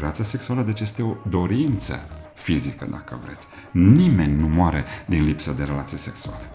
[0.00, 3.46] Relația sexuală, deci, este o dorință fizică, dacă vreți.
[3.70, 6.50] Nimeni nu moare din lipsă de relație sexuale.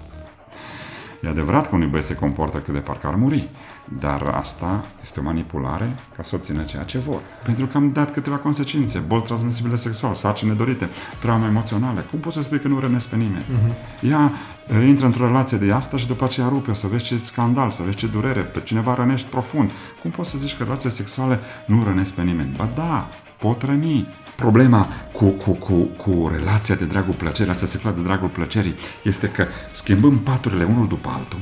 [1.25, 3.48] E adevărat că unii băieți se comportă cât de parcă ar muri,
[4.00, 7.19] dar asta este o manipulare ca să obțină ceea ce vor.
[7.44, 10.89] Pentru că am dat câteva consecințe, boli transmisibile sexual, sarcini nedorite,
[11.20, 12.06] traume emoționale.
[12.10, 13.43] Cum poți să spui că nu rănesc pe nimeni?
[13.43, 14.10] Uh-huh.
[14.10, 14.32] Ea
[14.88, 17.82] intră într-o relație de asta și după aceea rupe, o să vezi ce scandal, să
[17.84, 19.71] vezi ce durere, pe cineva rănești profund.
[20.02, 22.54] Cum poți să zici că relația sexuale nu rănesc pe nimeni?
[22.57, 24.07] Ba da, pot răni.
[24.36, 29.28] Problema cu, cu, cu, cu relația de dragul plăcerii, relația sexuală de dragul plăcerii, este
[29.28, 31.39] că schimbând paturile unul după altul,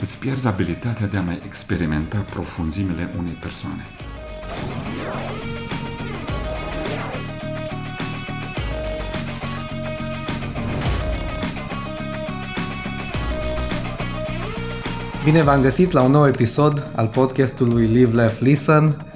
[0.00, 3.86] îți pierzi abilitatea de a mai experimenta profunzimile unei persoane.
[15.24, 19.07] Bine v-am găsit la un nou episod al podcastului Live, Laugh, Listen, uh,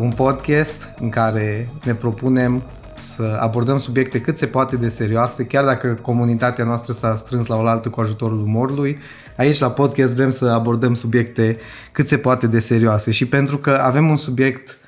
[0.00, 2.62] un podcast în care ne propunem
[3.00, 7.56] să abordăm subiecte cât se poate de serioase, chiar dacă comunitatea noastră s-a strâns la
[7.56, 8.98] oaltă cu ajutorul umorului.
[9.36, 11.56] Aici la podcast vrem să abordăm subiecte
[11.92, 14.78] cât se poate de serioase și pentru că avem un subiect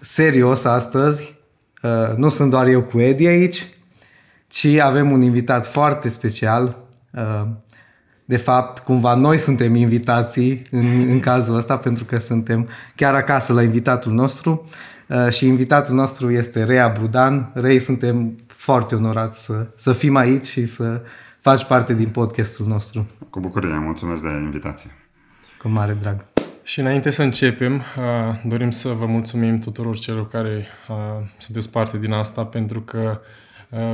[0.00, 1.38] serios astăzi,
[1.82, 3.66] uh, nu sunt doar eu cu Edi aici,
[4.48, 6.76] ci avem un invitat foarte special,
[7.12, 7.46] uh,
[8.24, 13.52] de fapt, cumva noi suntem invitații în, în cazul ăsta, pentru că suntem chiar acasă
[13.52, 14.68] la invitatul nostru
[15.08, 17.50] uh, și invitatul nostru este Rea Budan.
[17.54, 21.00] Rei, suntem foarte onorați să, să fim aici și să
[21.40, 23.06] faci parte din podcastul nostru.
[23.30, 24.90] Cu bucurie, mulțumesc de invitație.
[25.58, 26.24] Cu mare drag.
[26.62, 27.82] Și înainte să începem, uh,
[28.44, 30.96] dorim să vă mulțumim tuturor celor care uh,
[31.38, 33.43] sunteți parte din asta, pentru că Uh,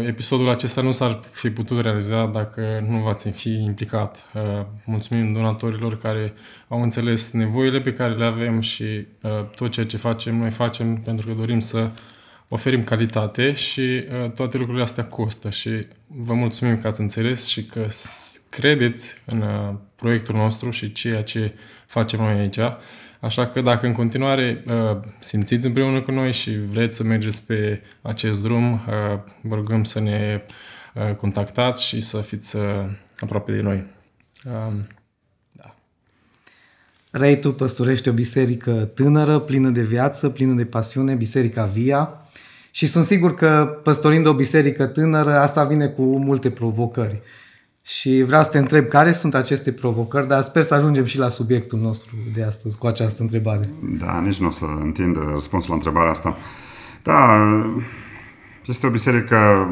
[0.07, 4.29] episodul acesta nu s-ar fi putut realiza dacă nu v-ați fi implicat.
[4.35, 4.43] Uh,
[4.85, 6.33] mulțumim donatorilor care
[6.69, 10.97] au înțeles nevoile pe care le avem și uh, tot ceea ce facem, noi facem
[10.97, 11.89] pentru că dorim să
[12.49, 17.87] oferim calitate și toate lucrurile astea costă și vă mulțumim că ați înțeles și că
[18.49, 19.45] credeți în
[19.97, 21.55] proiectul nostru și ceea ce
[21.87, 22.59] facem noi aici.
[23.21, 27.83] Așa că dacă în continuare uh, simțiți împreună cu noi și vreți să mergeți pe
[28.03, 28.81] acest drum, uh,
[29.43, 30.43] vă rugăm să ne
[30.95, 32.57] uh, contactați și să fiți
[33.19, 33.87] aproape de noi.
[34.45, 34.87] Um,
[35.53, 35.75] da.
[37.11, 42.25] Rei, tu păstorești o biserică tânără, plină de viață, plină de pasiune, Biserica Via.
[42.71, 47.21] Și sunt sigur că păstorind o biserică tânără, asta vine cu multe provocări.
[47.83, 51.29] Și vreau să te întreb care sunt aceste provocări, dar sper să ajungem și la
[51.29, 53.69] subiectul nostru de astăzi cu această întrebare.
[53.99, 56.37] Da, nici nu o să întind răspunsul la întrebarea asta.
[57.03, 57.49] Da,
[58.67, 59.69] este o biserică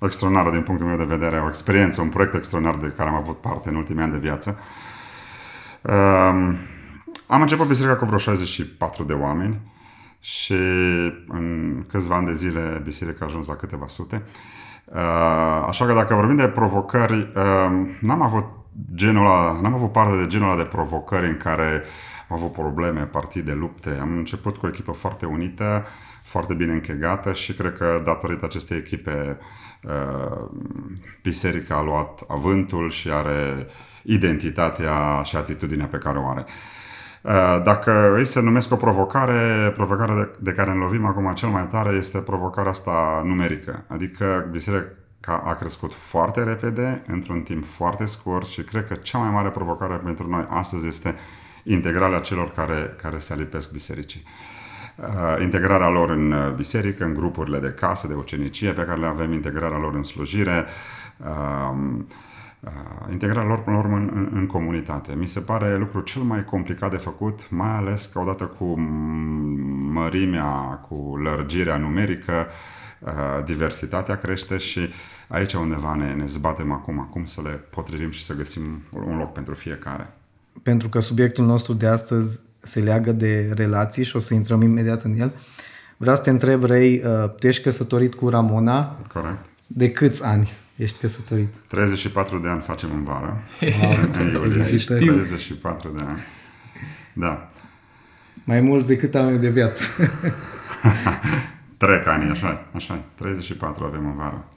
[0.00, 3.40] extraordinară din punctul meu de vedere, o experiență, un proiect extraordinar de care am avut
[3.40, 4.58] parte în ultimii ani de viață.
[5.82, 6.56] Um,
[7.26, 9.60] am început biserica cu vreo 64 de oameni
[10.20, 10.54] și
[11.28, 14.22] în câțiva ani de zile biserica a ajuns la câteva sute.
[14.24, 14.57] Uh,
[15.66, 18.44] așa că dacă vorbim de provocări, uh, n-am avut
[18.94, 21.82] genul ăla, n-am avut parte de genul ăla de provocări în care
[22.28, 23.98] am avut probleme, partide, lupte.
[24.00, 25.86] Am început cu o echipă foarte unită,
[26.22, 29.38] foarte bine închegată și cred că datorită acestei echipe
[29.82, 30.48] uh,
[31.22, 33.66] biserica a luat avântul și are
[34.02, 36.46] identitatea și atitudinea pe care o are.
[37.28, 41.48] Uh, dacă îi să numesc o provocare, provocarea de, de care ne lovim acum cel
[41.48, 43.84] mai tare este provocarea asta numerică.
[43.88, 49.30] Adică biserica a crescut foarte repede, într-un timp foarte scurt și cred că cea mai
[49.30, 51.14] mare provocare pentru noi astăzi este
[51.62, 54.22] integrarea celor care, care se alipesc bisericii.
[54.96, 59.32] Uh, integrarea lor în biserică, în grupurile de casă, de ucenicie pe care le avem,
[59.32, 61.98] integrarea lor în slujire, uh, Uh,
[63.10, 65.14] integrarea lor până la urmă în, în, în comunitate.
[65.14, 68.80] Mi se pare lucrul cel mai complicat de făcut, mai ales că odată cu
[69.92, 70.50] mărimea,
[70.88, 72.46] cu lărgirea numerică,
[73.00, 73.10] uh,
[73.44, 74.80] diversitatea crește și
[75.28, 79.32] aici undeva ne, ne zbatem acum, cum să le potrivim și să găsim un loc
[79.32, 80.12] pentru fiecare.
[80.62, 85.02] Pentru că subiectul nostru de astăzi se leagă de relații și o să intrăm imediat
[85.02, 85.32] în el.
[85.96, 89.00] Vreau să te întreb, Rei, uh, tu ești căsătorit cu Ramona.
[89.12, 89.46] Corect.
[89.66, 90.52] De câți ani?
[90.78, 91.54] Ești căsătorit.
[91.56, 93.42] 34 de ani facem în vară.
[94.18, 94.78] în iulie.
[94.98, 96.20] 34 de ani.
[97.12, 97.50] Da.
[98.44, 99.84] Mai mulți decât am eu de viață.
[101.76, 103.04] Trec ani, așa, așa.
[103.14, 104.48] 34 avem în vară.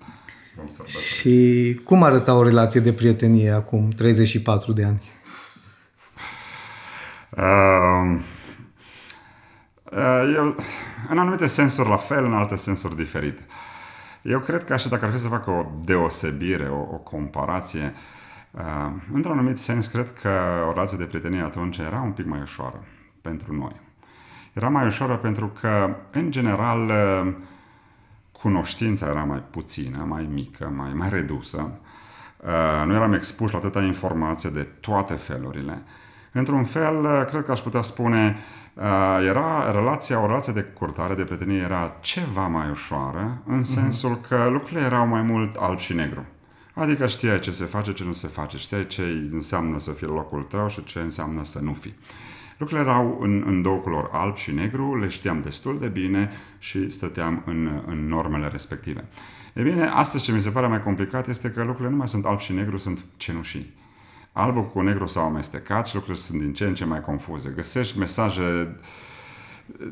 [0.97, 5.01] Și cum arăta o relație de prietenie acum 34 de ani?
[7.29, 8.19] Uh,
[9.91, 10.55] uh, eu,
[11.09, 13.45] în anumite sensuri la fel, în alte sensuri diferite.
[13.47, 13.70] Uh,
[14.21, 17.93] eu cred că așa, dacă ar fi să fac o deosebire, o, o comparație,
[18.51, 20.29] uh, într-un anumit sens, cred că
[20.67, 22.83] o relație de prietenie atunci era un pic mai ușoară
[23.21, 23.75] pentru noi.
[24.53, 26.91] era mai ușoară pentru că, în general,
[28.41, 31.71] cunoștința era mai puțină, mai mică, mai, mai redusă.
[32.37, 35.81] Uh, nu eram expuși la atâta informație de toate felurile.
[36.31, 38.60] Într-un fel, uh, cred că aș putea spune, uh,
[39.27, 43.63] era relația, o relație de curtare, de prietenie, era ceva mai ușoară, în mhm.
[43.63, 46.25] sensul că lucrurile erau mai mult alb și negru.
[46.73, 50.43] Adică știai ce se face, ce nu se face, știai ce înseamnă să fie locul
[50.43, 51.95] tău și ce înseamnă să nu fii.
[52.57, 56.89] Lucrurile erau în, în două culori, alb și negru, le știam destul de bine și
[56.89, 59.05] stăteam în, în normele respective.
[59.53, 62.25] E bine, astăzi ce mi se pare mai complicat este că lucrurile nu mai sunt
[62.25, 63.73] alb și negru, sunt cenușii.
[64.31, 67.53] Albul cu negru s-au amestecat și lucrurile sunt din ce în ce mai confuze.
[67.55, 68.75] Găsești mesaje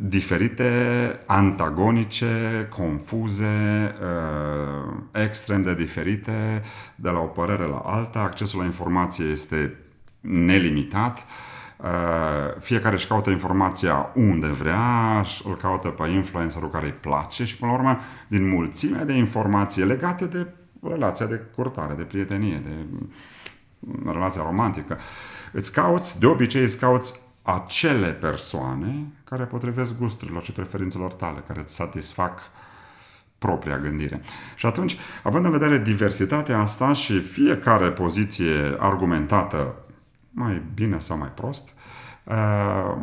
[0.01, 6.63] diferite, antagonice, confuze, uh, extrem de diferite,
[6.95, 8.19] de la o părere la alta.
[8.19, 9.75] Accesul la informație este
[10.19, 11.25] nelimitat.
[11.77, 11.87] Uh,
[12.59, 17.71] fiecare își caută informația unde vrea, îl caută pe influencerul care îi place și, până
[17.71, 20.47] la urmă, din mulțimea de informații legate de
[20.81, 22.97] relația de curtare, de prietenie, de
[24.05, 24.97] relația romantică,
[25.51, 31.59] îți cauți, de obicei îți cauți acele persoane care potrivesc gusturilor și preferințelor tale, care
[31.59, 32.39] îți satisfac
[33.37, 34.21] propria gândire.
[34.55, 39.75] Și atunci, având în vedere diversitatea asta și fiecare poziție argumentată
[40.31, 41.73] mai bine sau mai prost,
[42.23, 42.95] uh,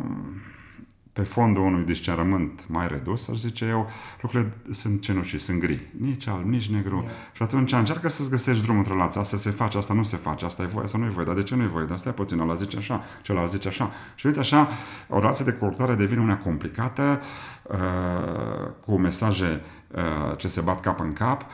[1.17, 3.89] pe fondul unui discernământ mai redus, aș zice eu,
[4.21, 5.87] lucrurile sunt cenușii, sunt gri.
[5.99, 6.99] Nici alb, nici negru.
[7.01, 7.15] Yeah.
[7.33, 9.21] Și atunci încearcă să-ți găsești drumul între relația.
[9.21, 11.25] Asta se face, asta nu se face, asta e voie, asta nu e voie.
[11.25, 11.85] Dar de ce nu e voie?
[11.85, 13.91] Dar stai puțin, ăla zice așa, celălalt zice așa.
[14.15, 14.69] Și uite așa,
[15.07, 17.21] o relație de curtare devine una complicată,
[17.63, 19.61] uh, cu mesaje
[19.91, 21.45] uh, ce se bat cap în cap,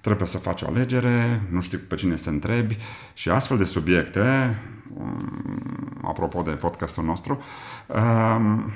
[0.00, 2.76] trebuie să faci o alegere, nu știi pe cine să întrebi
[3.14, 4.58] și astfel de subiecte,
[4.94, 7.42] um, apropo de podcastul nostru,
[7.86, 8.72] um,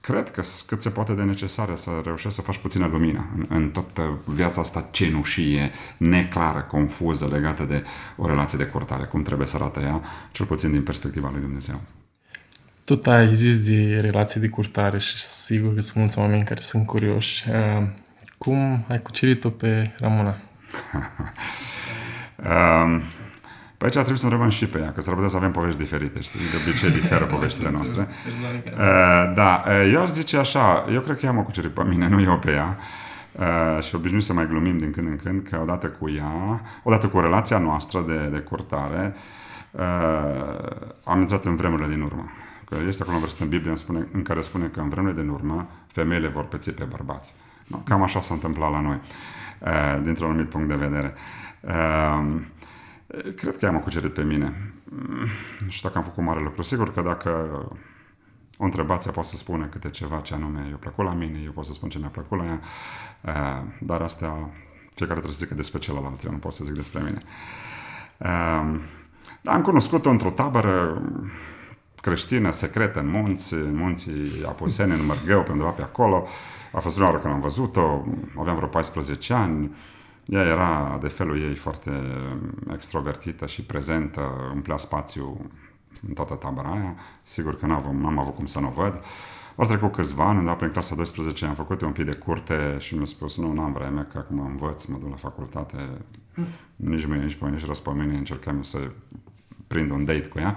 [0.00, 3.70] cred că cât se poate de necesară să reușești să faci puțină lumină în, în
[3.70, 7.84] toată viața asta cenușie, neclară, confuză, legată de
[8.16, 10.02] o relație de curtare, cum trebuie să arate ea,
[10.32, 11.80] cel puțin din perspectiva lui Dumnezeu.
[12.84, 16.86] Tot ai zis de relații de curtare și sigur că sunt mulți oameni care sunt
[16.86, 17.44] curioși.
[17.48, 17.86] Uh,
[18.38, 20.36] cum ai cucerit-o pe Ramona?
[22.84, 23.02] um,
[23.78, 26.20] Păi aici trebuie să întrebăm și pe ea, că s-ar putea să avem povești diferite,
[26.20, 26.38] știi?
[26.38, 28.08] De obicei diferă poveștile noastre.
[28.66, 32.08] Uh, da, uh, eu aș zice așa, eu cred că ea mă cucerit pe mine,
[32.14, 32.78] nu eu pe ea.
[33.32, 37.08] Uh, și obișnuit să mai glumim din când în când că odată cu ea, odată
[37.08, 39.14] cu relația noastră de, de curtare,
[39.70, 39.82] uh,
[41.04, 42.30] am intrat în vremurile din urmă.
[42.64, 45.22] Că este acolo un verset în Biblie în, spune, în care spune că în vremurile
[45.22, 47.34] din urmă femeile vor peți pe bărbați.
[47.66, 49.00] No, cam așa s-a întâmplat la noi,
[49.58, 51.14] uh, dintr-un anumit punct de vedere.
[51.60, 52.40] Uh,
[53.36, 54.72] Cred că ea m-a cucerit pe mine.
[55.60, 56.62] Nu știu dacă am făcut mare lucru.
[56.62, 57.30] Sigur că dacă
[58.58, 61.50] o întrebați, ea poate să spună câte ceva ce anume i-a plăcut la mine, eu
[61.50, 62.60] pot să spun ce mi-a plăcut la ea,
[63.20, 64.28] eh, dar astea
[64.94, 67.18] fiecare trebuie să zică despre celălalt, eu nu pot să zic despre mine.
[68.18, 68.80] Eh,
[69.40, 71.02] dar am cunoscut-o într-o tabără
[72.00, 76.26] creștină, secretă, în munți, în munții Apuseni, în Mărgheu, pe undeva pe acolo.
[76.72, 78.04] A fost prima oară când am văzut-o,
[78.38, 79.70] aveam vreo 14 ani,
[80.28, 81.90] ea era de felul ei foarte
[82.72, 85.50] extrovertită și prezentă, umplea spațiu
[86.08, 86.96] în toată tabăra aia.
[87.22, 89.02] Sigur că n-am, n-am avut cum să nu o văd.
[89.56, 92.94] Au trecut câțiva ani, dar prin clasa 12 am făcut un pic de curte și
[92.94, 95.76] mi-a spus, nu, n-am vreme, că acum învăț, mă duc la facultate,
[96.76, 98.78] nici mâine, nici pe nici răs pe mine, încercam să
[99.66, 100.56] prind un date cu ea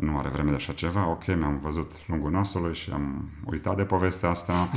[0.00, 3.82] nu are vreme de așa ceva, ok, mi-am văzut lungul nasului și am uitat de
[3.82, 4.52] povestea asta.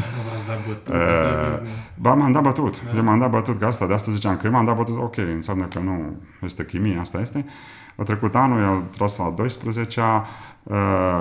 [0.89, 2.83] uh, ba, m-am dat bătut.
[2.83, 2.97] Da.
[2.97, 5.65] Eu m-am dat bătut, că asta, de asta ziceam că m-am dat bătut, ok, înseamnă
[5.65, 7.45] că nu este chimie, asta este.
[7.95, 10.25] A trecut anul, i-au tras la 12-a,
[10.63, 10.75] uh,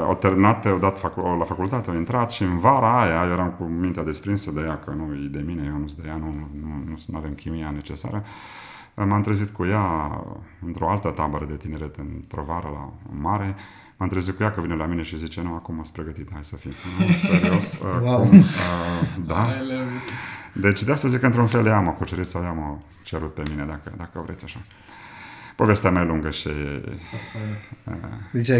[0.04, 3.50] au terminat, au dat facu- la facultate, au intrat și în vara aia, eu eram
[3.58, 6.16] cu mintea desprinsă de ea, că nu e de mine, eu nu sunt de ea,
[6.16, 8.24] nu, nu, nu, nu avem chimia necesară.
[8.94, 10.24] M-am trezit cu ea
[10.66, 13.56] într-o altă tabără de tineret, într-o vară la mare,
[14.00, 16.44] M-am trezit cu ea că vine la mine și zice, nu, acum ați pregătit, hai
[16.44, 16.72] să fii.
[17.30, 17.78] serios?
[17.80, 18.22] Uh, wow.
[18.22, 18.38] cum?
[18.38, 18.46] Uh,
[19.26, 19.48] da.
[20.52, 23.42] Deci de asta zic că într-un fel ea m-a cucerit sau ea m-a cerut pe
[23.50, 24.58] mine, dacă, dacă vreți așa.
[25.60, 26.48] Povestea mea e lungă și...
[26.48, 26.54] Uh,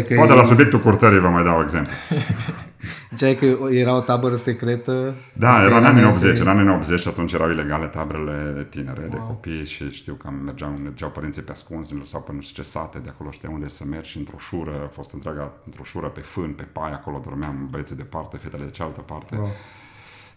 [0.07, 0.35] că poate e...
[0.35, 1.93] la subiectul curtării vă mai dau exemplu.
[3.15, 5.15] Ziceai că era o tabără secretă?
[5.33, 6.39] Da, era în anii 80.
[6.39, 9.09] În anii 80 și atunci erau ilegale taberele de tinere, wow.
[9.09, 12.63] de copii și știu că mergeau, mergeau părinții pe ascuns, ne lăsau pe nu știu
[12.63, 15.83] ce sate, de acolo știam unde să mergi și într-o șură, a fost întreaga într-o
[15.83, 19.35] șură pe fân, pe pai, acolo dormeam băieții de parte, fetele de cealaltă parte.
[19.35, 19.51] Wow.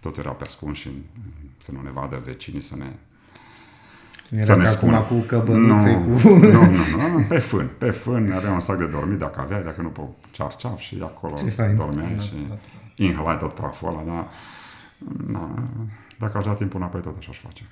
[0.00, 0.90] Totul era pe ascuns și
[1.59, 2.90] să nu ne vadă vecinii să ne
[4.31, 4.97] Era să ne ca spună.
[4.97, 8.78] acum cu căbănuțe, nu, cu- Nu, nu, nu, pe fân, pe fân, aveai un sac
[8.78, 10.00] de dormit dacă aveai, dacă nu pe
[10.31, 11.76] cearceaf și acolo Ce fain.
[11.76, 12.47] dormeai și
[13.07, 14.26] inhalai tot praful ăla, dar
[15.26, 15.69] na,
[16.19, 17.62] dacă aș da timpul înapoi, tot așa aș face.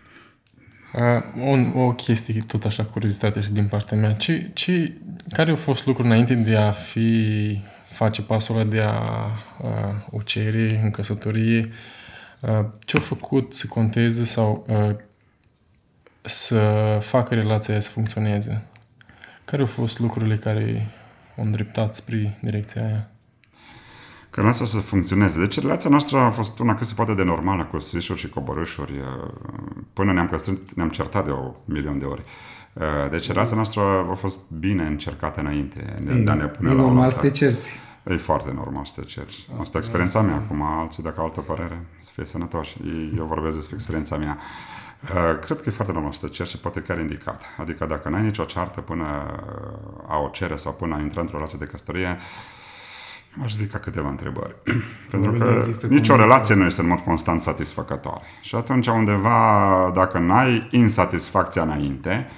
[0.95, 4.13] Uh, un, o chestie, tot așa, curiozitate și din partea mea.
[4.13, 4.97] Ce, ce,
[5.33, 7.61] care au fost lucruri înainte de a fi
[7.93, 8.93] face pasul ăla de a
[9.63, 9.71] uh,
[10.11, 11.71] o cere în căsătorie?
[12.41, 14.95] Uh, ce au făcut să conteze sau uh,
[16.23, 18.63] să facă relația aia să funcționeze?
[19.45, 20.91] Care au fost lucrurile care
[21.37, 23.11] au îndreptat spre direcția aia?
[24.31, 25.39] Că relația să funcționeze.
[25.41, 28.93] Deci relația noastră a fost una cât se poate de normală, cu suișuri și coborâșuri.
[28.93, 29.31] uh,
[29.93, 32.23] Până ne-am căsătorit, ne-am certat de o milion de ori.
[32.73, 36.75] Uh, Deci relația noastră a fost bine încercată înainte de, de a ne pune e
[36.75, 37.15] la normal oaltă.
[37.15, 37.71] să te cerți.
[38.07, 39.47] E foarte normal să te cerci.
[39.59, 40.35] Asta e experiența mea.
[40.35, 42.77] Acum alții, dacă au altă părere, să fie sănătoși.
[43.17, 44.39] Eu vorbesc despre experiența mea.
[45.03, 47.43] Uh, Cred că e foarte normal să te cerci și poate chiar indicat.
[47.57, 49.05] Adică dacă n-ai nicio ceartă până
[50.09, 52.19] a o cere sau până a intra într-o relație de căsătorie,
[53.43, 54.55] aș zica câteva întrebări.
[55.11, 58.23] Pentru Probabil că există nicio cum- relație nu este în mod constant satisfăcătoare.
[58.41, 62.29] Și atunci undeva, dacă n-ai insatisfacția înainte,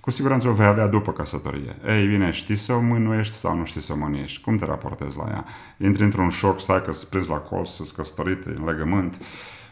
[0.00, 1.76] cu siguranță o vei avea după căsătorie.
[1.86, 4.42] Ei bine, știi să o mânuiești sau nu știi să o mânuiești?
[4.42, 5.44] Cum te raportezi la ea?
[5.86, 9.16] Intri într-un șoc, stai că să prins la colț, să-ți căsătorit în legământ.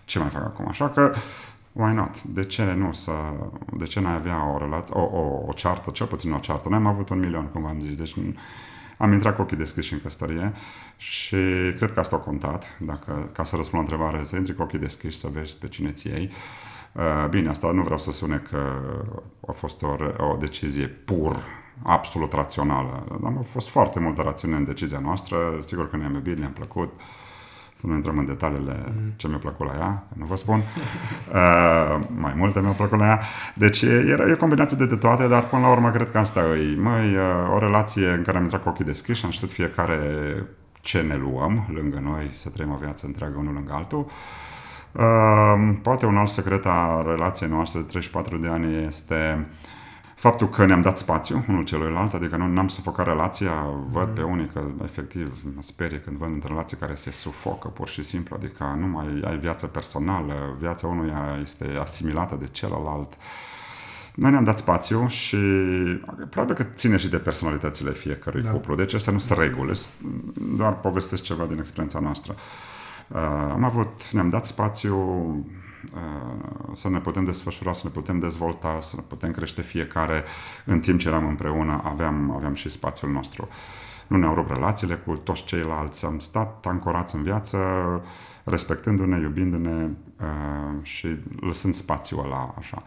[0.04, 0.66] Ce mai fac acum?
[0.68, 1.12] Așa că,
[1.72, 2.22] why not?
[2.22, 3.12] De ce nu să...
[3.72, 6.68] De ce n-ai avea o relație, o, o, o ceartă, cel puțin o ceartă?
[6.68, 8.14] Noi am avut un milion, cum v-am zis, deci
[8.98, 10.52] am intrat cu ochii deschiși în căsătorie
[10.96, 11.36] și
[11.76, 14.78] cred că asta a contat, dacă, ca să răspund la întrebare, să intri cu ochii
[14.78, 16.30] deschiși, să vezi pe cine ți iei.
[16.92, 18.72] Uh, Bine, asta nu vreau să sune că
[19.46, 21.44] a fost o, re- o decizie pur,
[21.82, 23.20] absolut rațională.
[23.24, 26.92] Am fost foarte multă rațiune în decizia noastră, sigur că ne-am iubit, ne-am plăcut,
[27.74, 30.62] să nu intrăm în detaliile ce mi-a plăcut la ea, că nu vă spun.
[31.32, 33.20] Uh, mai multe mi-au plăcut la ea.
[33.54, 36.40] Deci era e o combinație de, de toate, dar până la urmă cred că asta
[36.40, 36.80] e.
[36.80, 39.98] Măi, uh, o relație în care am intrat cu ochii deschiși, am știut fiecare
[40.80, 44.06] ce ne luăm lângă noi, să trăim o viață întreagă unul lângă altul.
[44.92, 49.46] Uh, poate un alt secret a relației noastre de 34 de ani este
[50.22, 53.52] faptul că ne-am dat spațiu unul celuilalt, adică nu n-am sufocat relația,
[53.90, 57.88] văd pe unii că efectiv mă sperie când văd într relații care se sufocă pur
[57.88, 63.12] și simplu, adică nu mai ai viață personală, viața unuia este asimilată de celălalt.
[64.14, 65.36] Noi ne-am dat spațiu și
[66.30, 68.50] probabil că ține și de personalitățile fiecărui da.
[68.50, 69.78] cuplu, deci astea nu sunt reguli,
[70.56, 72.34] doar povestesc ceva din experiența noastră.
[73.08, 73.18] Uh,
[73.52, 75.61] am avut, ne-am dat spațiu uh,
[76.74, 80.24] să ne putem desfășura, să ne putem dezvolta, să ne putem crește fiecare
[80.64, 83.48] în timp ce eram împreună, aveam, aveam și spațiul nostru.
[84.06, 87.58] Nu ne-au rupt relațiile cu toți ceilalți, am stat ancorați în viață,
[88.44, 91.08] respectându-ne, iubindu-ne uh, și
[91.40, 92.82] lăsând spațiul ăla așa.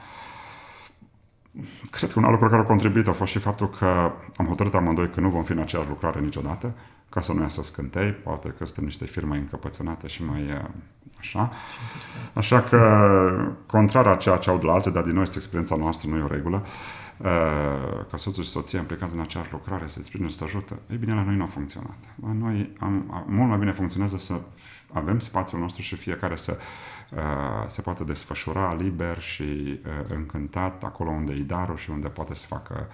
[1.92, 4.74] Cred că un alt lucru care a contribuit a fost și faptul că am hotărât
[4.74, 6.74] amândoi că nu vom fi în aceeași lucrare niciodată,
[7.16, 10.70] ca să nu iasă scântei, poate că suntem niște firme încăpățânate și mai uh,
[11.20, 11.52] așa.
[12.34, 12.80] Așa că,
[13.66, 16.22] contrar a ceea ce aud la alții, dar din nou este experiența noastră, nu e
[16.22, 16.66] o regulă,
[17.18, 20.98] uh, ca soțul și soția implicați în aceeași lucrare, să-ți sprijină, să te ajută, ei
[20.98, 21.98] bine, la noi nu a funcționat.
[22.22, 24.34] La noi am, am, mult mai bine funcționează să
[24.94, 26.58] avem spațiul nostru și fiecare să
[27.12, 27.20] uh,
[27.68, 32.46] se poate desfășura liber și uh, încântat acolo unde e darul și unde poate să
[32.48, 32.88] facă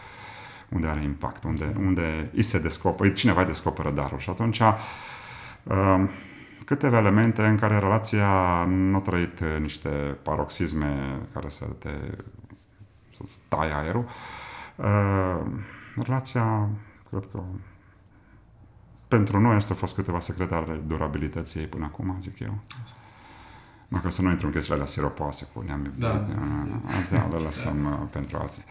[0.73, 4.19] unde are impact, unde, unde îi se descoperă, cineva îi descoperă darul.
[4.19, 4.59] Și atunci
[5.63, 6.09] uh,
[6.65, 9.89] câteva elemente în care relația nu a trăit uh, niște
[10.23, 11.89] paroxisme care să te
[13.15, 14.05] să stai aerul.
[14.75, 15.41] Uh,
[15.95, 16.69] relația,
[17.09, 17.41] cred că
[19.07, 22.59] pentru noi asta a fost câteva secrete ale durabilității ei până acum, zic eu.
[23.87, 26.25] Dacă să nu intru în chestiile alea siropoase cu ne-am iubit, Da.
[26.85, 28.63] alții le lăsăm uh, pentru alții.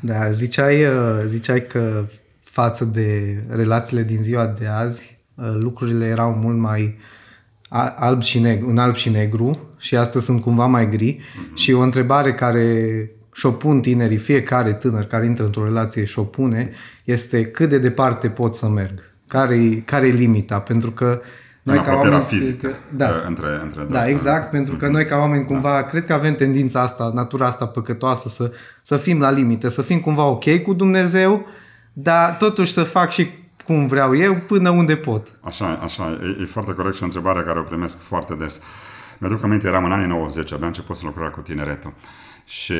[0.00, 2.04] Da, ziceai, uh, ziceai că
[2.40, 6.98] față de relațiile din ziua de azi, uh, lucrurile erau mult mai
[7.68, 11.18] a- alb și negru, în alb și negru și astăzi sunt cumva mai gri
[11.54, 16.70] și o întrebare care și-o pun tinerii, fiecare tânăr care intră într-o relație și-o pune,
[17.04, 19.14] este cât de departe pot să merg?
[19.26, 20.58] Care-i, care limita?
[20.58, 21.20] Pentru că
[21.66, 22.40] noi În ca apropierea oameni...
[22.40, 26.12] fizică Da, uh, între, între da, exact, pentru că noi ca oameni cumva, cred că
[26.12, 30.62] avem tendința asta, natura asta păcătoasă să, să fim la limite, să fim cumva ok
[30.62, 31.46] cu Dumnezeu,
[31.92, 33.28] dar totuși să fac și
[33.64, 35.38] cum vreau eu până unde pot.
[35.40, 38.60] Așa, așa, e, e foarte corect și o întrebare care o primesc foarte des.
[39.18, 41.92] Mi-aduc aminte, eram în anii 90, abia început să lucrez cu tineretul.
[42.44, 42.74] Și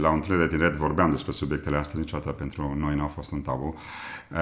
[0.00, 3.32] la o întâlnire de tineret vorbeam despre subiectele astea, niciodată pentru noi nu a fost
[3.32, 3.74] un tabu.
[4.30, 4.38] Uh,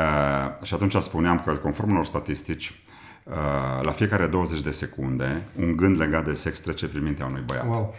[0.62, 2.89] și atunci spuneam că, conform unor statistici, uh,
[3.82, 7.66] la fiecare 20 de secunde, un gând legat de sex trece prin mintea unui băiat.
[7.66, 7.94] Wow.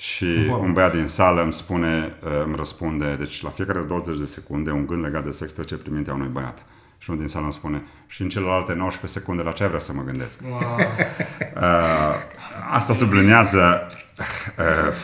[0.00, 0.62] Și wow.
[0.62, 4.70] un băiat din sală îmi spune, uh, îmi răspunde, deci la fiecare 20 de secunde
[4.70, 6.64] un gând legat de sex trece prin mintea unui băiat.
[6.98, 9.80] Și unul din sală îmi spune, și în celelalte 19 secunde la ce ai vrea
[9.80, 10.40] să mă gândesc?
[10.50, 10.60] Wow.
[11.56, 12.14] Uh,
[12.70, 13.86] asta sublinează
[14.58, 14.94] uh,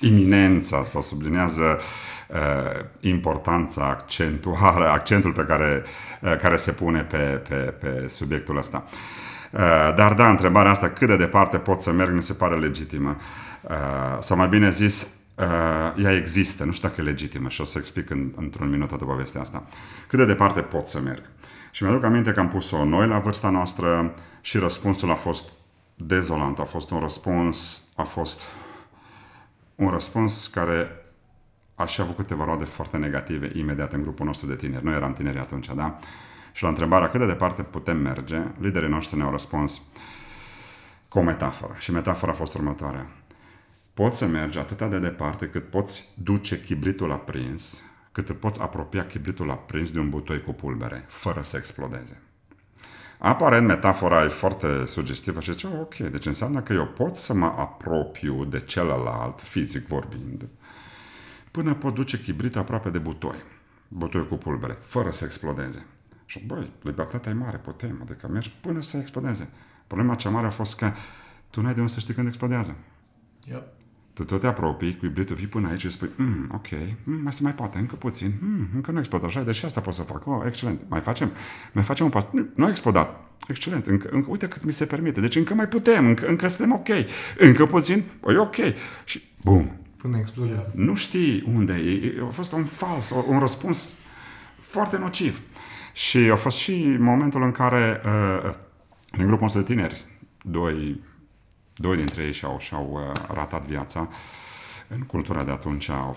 [0.00, 1.80] iminența sau sublinează
[2.28, 8.84] uh, importanța, accentuare, accentul pe care, uh, care se pune pe, pe, pe subiectul ăsta.
[9.50, 13.16] Uh, dar da, întrebarea asta, cât de departe pot să merg, mi se pare legitimă.
[13.62, 13.70] Uh,
[14.20, 17.78] sau mai bine zis, uh, ea există, nu știu dacă e legitimă și o să
[17.78, 19.64] explic în, într-un minut toată povestea asta.
[20.08, 21.22] Cât de departe pot să merg?
[21.70, 25.48] Și mi-aduc aminte că am pus-o noi la vârsta noastră și răspunsul a fost
[25.94, 28.40] dezolant, a fost un răspuns, a fost
[29.74, 30.99] un răspuns care
[31.80, 34.84] aș fi avut câteva roade foarte negative imediat în grupul nostru de tineri.
[34.84, 35.98] Noi eram tineri atunci, da?
[36.52, 39.82] Și la întrebarea cât de departe putem merge, liderii noștri ne-au răspuns
[41.08, 41.74] cu o metaforă.
[41.78, 43.06] Și metafora a fost următoarea.
[43.94, 47.82] Poți să mergi atât de departe cât poți duce chibritul aprins,
[48.12, 52.20] cât îți poți apropia chibritul aprins de un butoi cu pulbere, fără să explodeze.
[53.18, 57.46] Aparent, metafora e foarte sugestivă și zice, ok, deci înseamnă că eu pot să mă
[57.46, 60.48] apropiu de celălalt, fizic vorbind,
[61.50, 63.36] până pot duce chibritul aproape de butoi,
[63.88, 65.86] butoi cu pulbere, fără să explodeze.
[66.24, 69.50] Și, băi, libertatea e mare, putem, adică mergi până să explodeze.
[69.86, 70.92] Problema cea mare a fost că
[71.50, 72.76] tu n-ai de unde să știi când explodează.
[73.44, 73.62] Yep.
[74.12, 76.66] Tu tot te apropii cu ibritul, vii până aici și spui, mm, ok,
[77.04, 79.94] mm, mai se mai poate, încă puțin, mm, încă nu explodat așa, deși asta pot
[79.94, 81.30] să fac, oh, excelent, mai facem,
[81.72, 84.86] mai facem un pas, nu, nu a explodat, excelent, încă, încă, uite cât mi se
[84.86, 86.88] permite, deci încă mai putem, încă, încă suntem ok,
[87.38, 88.56] încă puțin, păi ok,
[89.04, 89.79] și bum.
[90.02, 90.72] Până explodează.
[90.74, 93.96] Nu știi unde e, a fost un fals, un răspuns
[94.60, 95.40] foarte nociv.
[95.92, 98.50] Și a fost și momentul în care, uh,
[99.10, 100.04] în grupul nostru de tineri,
[100.42, 101.00] doi,
[101.74, 104.08] doi dintre ei și-au, și-au uh, ratat viața
[104.88, 106.16] în cultura de atunci, au,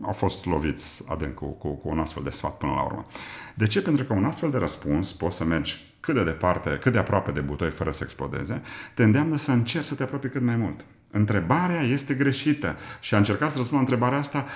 [0.00, 3.06] au fost loviți adânc cu, cu, cu un astfel de sfat până la urmă.
[3.54, 3.82] De ce?
[3.82, 7.30] Pentru că un astfel de răspuns poți să mergi cât de departe, cât de aproape
[7.30, 8.62] de butoi fără să explodeze,
[8.94, 10.84] te îndeamnă să încerci să te apropii cât mai mult.
[11.10, 14.46] Întrebarea este greșită și a încercat să răspund la întrebarea asta,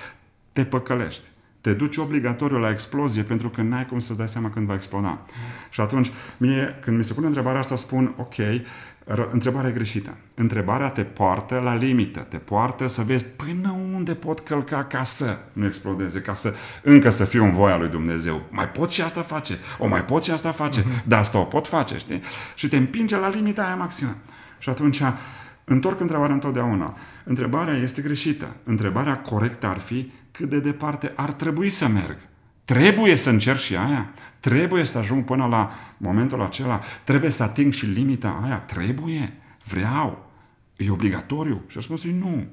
[0.51, 1.27] te păcălești
[1.61, 5.09] te duci obligatoriu la explozie pentru că n-ai cum să-ți dai seama când va exploda.
[5.09, 5.25] Mm.
[5.69, 8.35] Și atunci, mie, când mi se pune întrebarea asta, spun, ok,
[9.31, 10.17] întrebarea e greșită.
[10.33, 15.37] Întrebarea te poartă la limită, te poartă să vezi până unde pot călca ca să
[15.53, 18.41] nu explodeze, ca să încă să fiu în voia lui Dumnezeu.
[18.49, 21.03] Mai pot și asta face, o mai pot și asta face, mm-hmm.
[21.03, 22.21] dar asta o pot face, știi?
[22.55, 24.15] Și te împinge la limita aia maximă.
[24.59, 25.01] Și atunci,
[25.63, 26.97] întorc întrebarea întotdeauna.
[27.23, 28.55] Întrebarea este greșită.
[28.63, 32.17] Întrebarea corectă ar fi cât de departe ar trebui să merg.
[32.69, 34.09] Trebuie să încerc și aia?
[34.39, 36.81] Trebuie să ajung până la momentul acela?
[37.03, 38.57] Trebuie să ating și limita aia?
[38.57, 39.33] Trebuie?
[39.63, 40.31] Vreau?
[40.75, 41.61] E obligatoriu?
[41.67, 42.47] Și răspunsul e nu.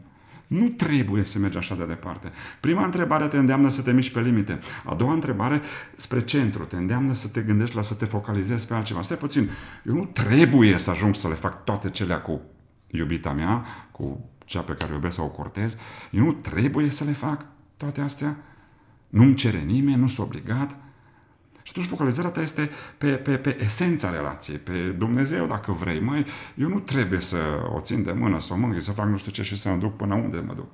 [0.46, 2.32] Nu trebuie să mergi așa de departe.
[2.60, 4.58] Prima întrebare te îndeamnă să te miști pe limite.
[4.84, 5.60] A doua întrebare
[5.96, 6.64] spre centru.
[6.64, 9.02] Te îndeamnă să te gândești la să te focalizezi pe altceva.
[9.02, 9.50] Stai puțin.
[9.84, 12.40] Eu nu trebuie să ajung să le fac toate celea cu
[12.86, 15.76] iubita mea, cu cea pe care o iubesc sau o cortez.
[16.10, 18.36] Eu nu trebuie să le fac toate astea?
[19.08, 20.76] Nu-mi cere nimeni, nu sunt obligat.
[21.62, 26.00] Și atunci focalizarea ta este pe, pe, pe esența relației, pe Dumnezeu, dacă vrei.
[26.00, 27.36] Mai, eu nu trebuie să
[27.74, 29.76] o țin de mână, să o mângâi, să fac nu știu ce și să mă
[29.76, 30.66] duc până unde mă duc.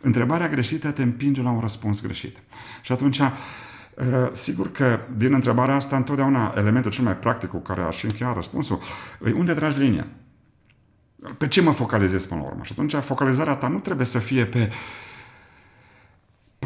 [0.00, 2.36] Întrebarea greșită te împinge la un răspuns greșit.
[2.82, 3.28] Și atunci, uh,
[4.32, 8.80] sigur că din întrebarea asta, întotdeauna elementul cel mai practic cu care aș încheia răspunsul,
[9.26, 10.06] e unde tragi linia?
[11.38, 12.62] Pe ce mă focalizez până la urmă?
[12.62, 14.74] Și atunci focalizarea ta nu trebuie să fie pe uh,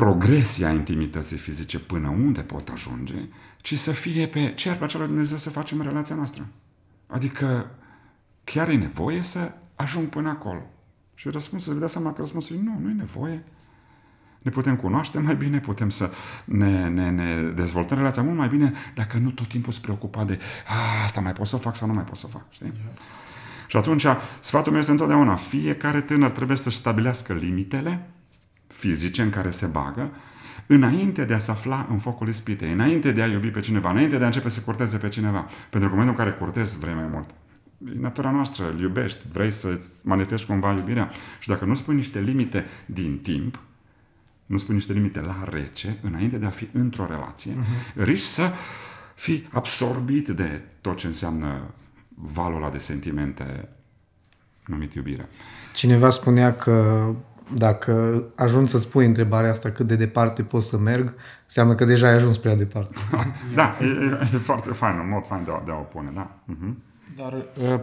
[0.00, 3.14] progresia intimității fizice până unde pot ajunge,
[3.60, 6.46] ci să fie pe ce ar plăcea lui Dumnezeu să facem în relația noastră.
[7.06, 7.70] Adică
[8.44, 10.62] chiar e nevoie să ajung până acolo.
[11.14, 13.44] Și răspunsul, să vă dați seama că răspunsul e nu, nu e nevoie.
[14.38, 16.10] Ne putem cunoaște mai bine, putem să
[16.44, 20.38] ne, ne, ne dezvoltăm relația mult mai bine dacă nu tot timpul sunt preocupat de
[20.66, 22.42] A, asta mai pot să fac sau nu mai pot să fac.
[22.50, 22.72] Știi?
[22.74, 22.98] Yeah.
[23.66, 24.06] Și atunci,
[24.40, 28.10] sfatul meu este întotdeauna, fiecare tânăr trebuie să-și stabilească limitele,
[28.81, 30.11] fizice în care se bagă,
[30.66, 34.19] înainte de a se afla în focul ispitei, înainte de a iubi pe cineva, înainte
[34.19, 35.38] de a începe să curteze pe cineva.
[35.71, 37.31] Pentru că în momentul în care curtezi, vrei mai mult.
[37.95, 41.11] E natura noastră, îl iubești, vrei să-ți manifesti cumva iubirea.
[41.38, 43.61] Și dacă nu spui niște limite din timp,
[44.47, 48.05] nu spui niște limite la rece, înainte de a fi într-o relație, uh-huh.
[48.05, 48.51] risci să
[49.14, 51.75] fii absorbit de tot ce înseamnă
[52.09, 53.69] valul ăla de sentimente
[54.66, 55.29] numit iubire.
[55.75, 57.07] Cineva spunea că
[57.54, 62.06] dacă ajung să spui întrebarea asta cât de departe pot să merg, înseamnă că deja
[62.06, 62.96] ai ajuns prea departe.
[63.54, 66.30] da, e, e, foarte fain, un mod fain de a, de a o pune, da.
[66.48, 66.74] Uh-huh.
[67.16, 67.80] Dar uh,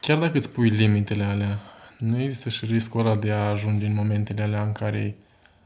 [0.00, 1.58] chiar dacă îți pui limitele alea,
[1.98, 5.16] nu există și riscul ăla de a ajunge în momentele alea în care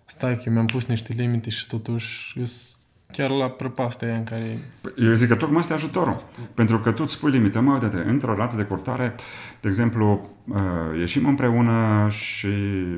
[0.05, 2.82] stai că eu mi-am pus niște limite și totuși îs
[3.13, 4.59] chiar la prăpastia aia în care...
[4.97, 6.17] Eu zic că tocmai asta e ajutorul.
[6.55, 7.59] Pentru că tu îți spui limite.
[7.59, 9.15] Mă, uite într-o relație de curtare,
[9.61, 10.59] de exemplu, uh,
[10.99, 12.49] ieșim împreună și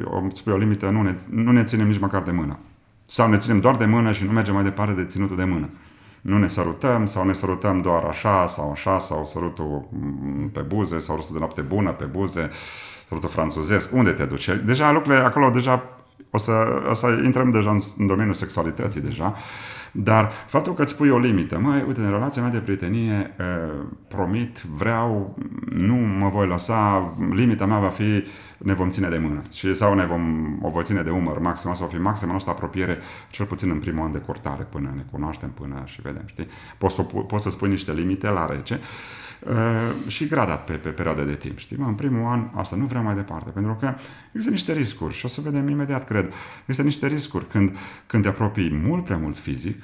[0.04, 2.58] o, spui o limită, nu ne, nu ne ținem nici măcar de mână.
[3.04, 5.68] Sau ne ținem doar de mână și nu mergem mai departe de ținutul de mână.
[6.20, 10.98] Nu ne sărutăm sau ne sărutăm doar așa sau așa sau sărutul mm, pe buze
[10.98, 12.50] sau sărutul de noapte bună pe buze,
[13.08, 13.94] sărutul franțuzesc.
[13.94, 14.50] Unde te duci?
[14.64, 15.82] Deja lucrurile acolo deja
[16.30, 19.36] o să, o să intrăm deja în, în domeniul sexualității deja.
[19.96, 23.36] Dar faptul că îți pui o limită, măi, uite, în relația mea de prietenie,
[24.08, 25.38] promit, vreau,
[25.70, 28.24] nu mă voi lăsa, limita mea va fi,
[28.58, 29.42] ne vom ține de mână.
[29.52, 32.98] Și sau ne vom, o voi ține de umăr maxim, sau fi maxim în apropiere,
[33.30, 36.46] cel puțin în primul an de cortare, până ne cunoaștem, până și vedem, știi?
[36.78, 39.23] Poți să, poți să spui niște limite la rece Uh,
[40.06, 41.58] și gradat pe, pe perioade de timp.
[41.58, 41.76] Știi?
[41.76, 43.94] Mă, în primul an asta nu vreau mai departe, pentru că
[44.26, 46.32] există niște riscuri și o să vedem imediat, cred.
[46.60, 47.76] Există niște riscuri când,
[48.06, 49.82] când te apropii mult prea mult fizic,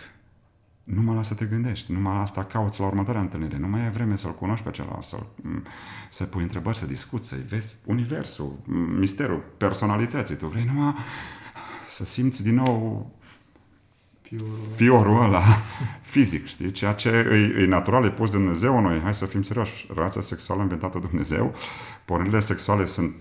[0.85, 3.91] numai la să te gândești, numai la asta cauți la următoarea întâlnire, nu mai ai
[3.91, 5.17] vreme să-l cunoști pe celălalt, să,
[6.11, 8.59] să pui întrebări, să discuți, să-i vezi universul,
[8.99, 10.37] misterul personalității.
[10.37, 10.95] Tu vrei numai
[11.89, 13.11] să simți din nou
[14.37, 15.43] fiorul, fiorul ăla
[16.13, 16.71] fizic, știi?
[16.71, 19.01] Ceea ce e, e natural, e pus de Dumnezeu noi.
[19.01, 19.87] Hai să fim serioși.
[19.95, 21.55] Relația sexuală inventată de Dumnezeu,
[22.05, 23.15] pornirile sexuale sunt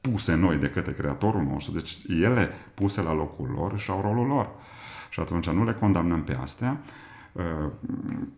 [0.00, 4.26] puse noi de către Creatorul nostru, deci ele puse la locul lor și au rolul
[4.26, 4.48] lor.
[5.10, 6.80] Și atunci nu le condamnăm pe astea,
[7.32, 7.42] uh,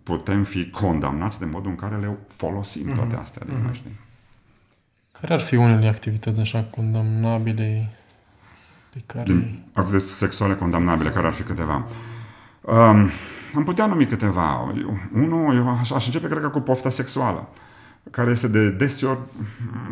[0.03, 3.21] putem fi condamnați de modul în care le folosim toate mhm.
[3.21, 3.43] astea.
[3.45, 3.75] Adică, uh-huh.
[3.75, 3.97] știi?
[5.21, 7.91] Care ar fi unele activități așa condamnabile
[8.97, 9.25] pe care...
[9.25, 11.87] Din activități sexuale condamnabile, care ar fi câteva.
[12.61, 13.11] Um,
[13.55, 14.75] am putea numi câteva.
[15.13, 17.49] Unul, eu aș, aș începe, cred că, cu pofta sexuală,
[18.11, 19.19] care este de deseori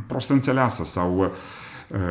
[0.07, 1.29] prost înțeleasă sau uh,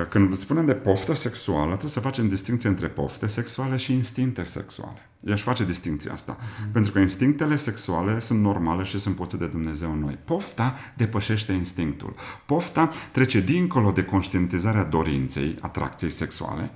[0.09, 5.09] când spunem de poftă sexuală, trebuie să facem distinție între pofte sexuale și instincte sexuale.
[5.27, 6.37] I-aș face distinția asta.
[6.37, 6.71] Uh-huh.
[6.71, 10.17] Pentru că instinctele sexuale sunt normale și sunt puse de Dumnezeu în noi.
[10.25, 12.13] Pofta depășește instinctul.
[12.45, 16.71] Pofta trece dincolo de conștientizarea dorinței, atracției sexuale,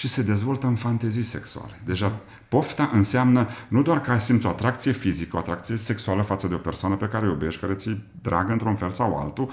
[0.00, 1.80] și se dezvoltă în fantezii sexuale.
[1.84, 6.48] Deja pofta înseamnă nu doar că ai simți o atracție fizică, o atracție sexuală față
[6.48, 9.50] de o persoană pe care o iubești, care ți dragă într-un fel sau altul,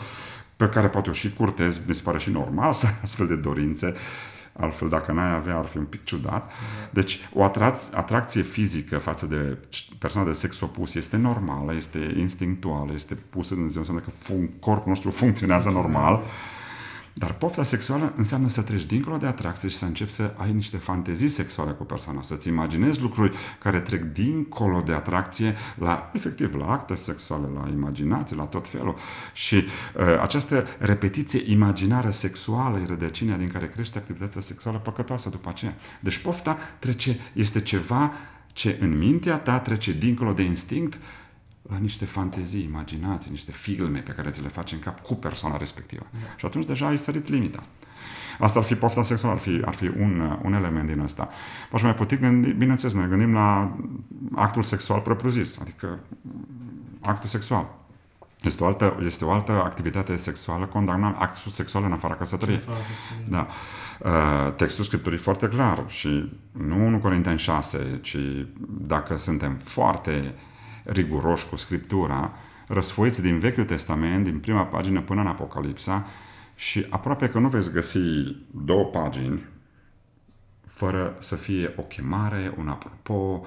[0.55, 3.35] pe care poate o și curtezi, mi se pare și normal să ai astfel de
[3.35, 3.95] dorințe,
[4.53, 6.51] altfel dacă n-ai avea ar fi un pic ciudat.
[6.91, 9.57] Deci o atrac- atracție fizică față de
[9.99, 14.59] persoana de sex opus este normală, este instinctuală, este pusă în Dumnezeu, înseamnă că fun-
[14.59, 16.23] corpul nostru funcționează normal.
[17.17, 20.77] Dar pofta sexuală înseamnă să treci dincolo de atracție și să începi să ai niște
[20.77, 26.71] fantezii sexuale cu persoana, să-ți imaginezi lucruri care trec dincolo de atracție la, efectiv, la
[26.71, 28.95] acte sexuale, la imaginație, la tot felul.
[29.33, 35.49] Și uh, această repetiție imaginară sexuală e rădăcina din care crește activitatea sexuală păcătoasă după
[35.49, 35.75] aceea.
[35.99, 38.11] Deci pofta trece, este ceva
[38.53, 40.99] ce în mintea ta trece dincolo de instinct
[41.69, 45.57] la niște fantezii, imaginații, niște filme pe care ți le faci în cap cu persoana
[45.57, 46.05] respectivă.
[46.11, 46.35] Da.
[46.35, 47.59] Și atunci deja ai sărit limita.
[48.39, 51.29] Asta ar fi pofta sexuală, ar fi, ar fi un, un element din ăsta.
[51.69, 53.77] Poți mai putea gândi, bineînțeles, noi gândim la
[54.35, 55.99] actul sexual propriu-zis, adică
[57.01, 57.75] actul sexual.
[58.41, 62.63] Este o altă, este o altă activitate sexuală condamnabilă, actul sexual în afara căsătoriei.
[63.29, 63.47] Da.
[63.99, 68.17] Uh, textul Scripturii foarte clar și nu 1 Corinteni 6, ci
[68.67, 70.33] dacă suntem foarte
[70.87, 72.33] riguroși cu Scriptura,
[72.67, 76.07] răsfoiți din Vechiul Testament, din prima pagină până în Apocalipsa
[76.55, 77.99] și aproape că nu veți găsi
[78.51, 79.43] două pagini
[80.67, 83.45] fără să fie o chemare, un apropo,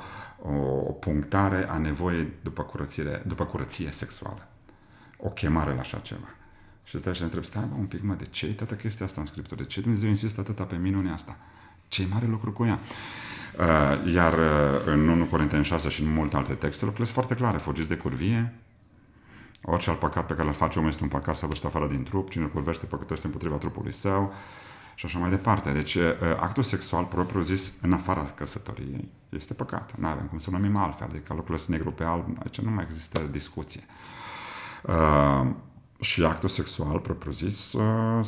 [0.87, 4.49] o punctare a nevoii după curăție, după curăție sexuală.
[5.17, 6.29] O chemare la așa ceva.
[6.85, 9.27] Și stai și întreb, stai un pic, mă, de ce e toată chestia asta în
[9.27, 9.63] Scriptură?
[9.63, 11.37] De ce Dumnezeu insistă atâta pe minunea asta?
[11.89, 12.79] Ce mare lucru cu ea?
[13.59, 14.39] Uh, iar uh,
[14.87, 17.59] în 1 Corinteni 6 și în multe alte texte lucrurile sunt foarte clare.
[17.59, 18.55] Fugiți de curvie,
[19.63, 22.31] orice alt păcat pe care îl face omul este un păcat săvârșit afară din trup,
[22.31, 24.33] cine îl curvește păcătoște împotriva trupului său
[24.95, 25.71] și așa mai departe.
[25.71, 29.93] Deci uh, actul sexual propriu zis în afara căsătoriei este păcat.
[29.99, 32.85] Nu avem cum să numim altfel, adică lucrurile sunt negru pe alb, aici nu mai
[32.85, 33.81] există discuție.
[36.01, 38.27] Și actul sexual, propriu-zis, uh,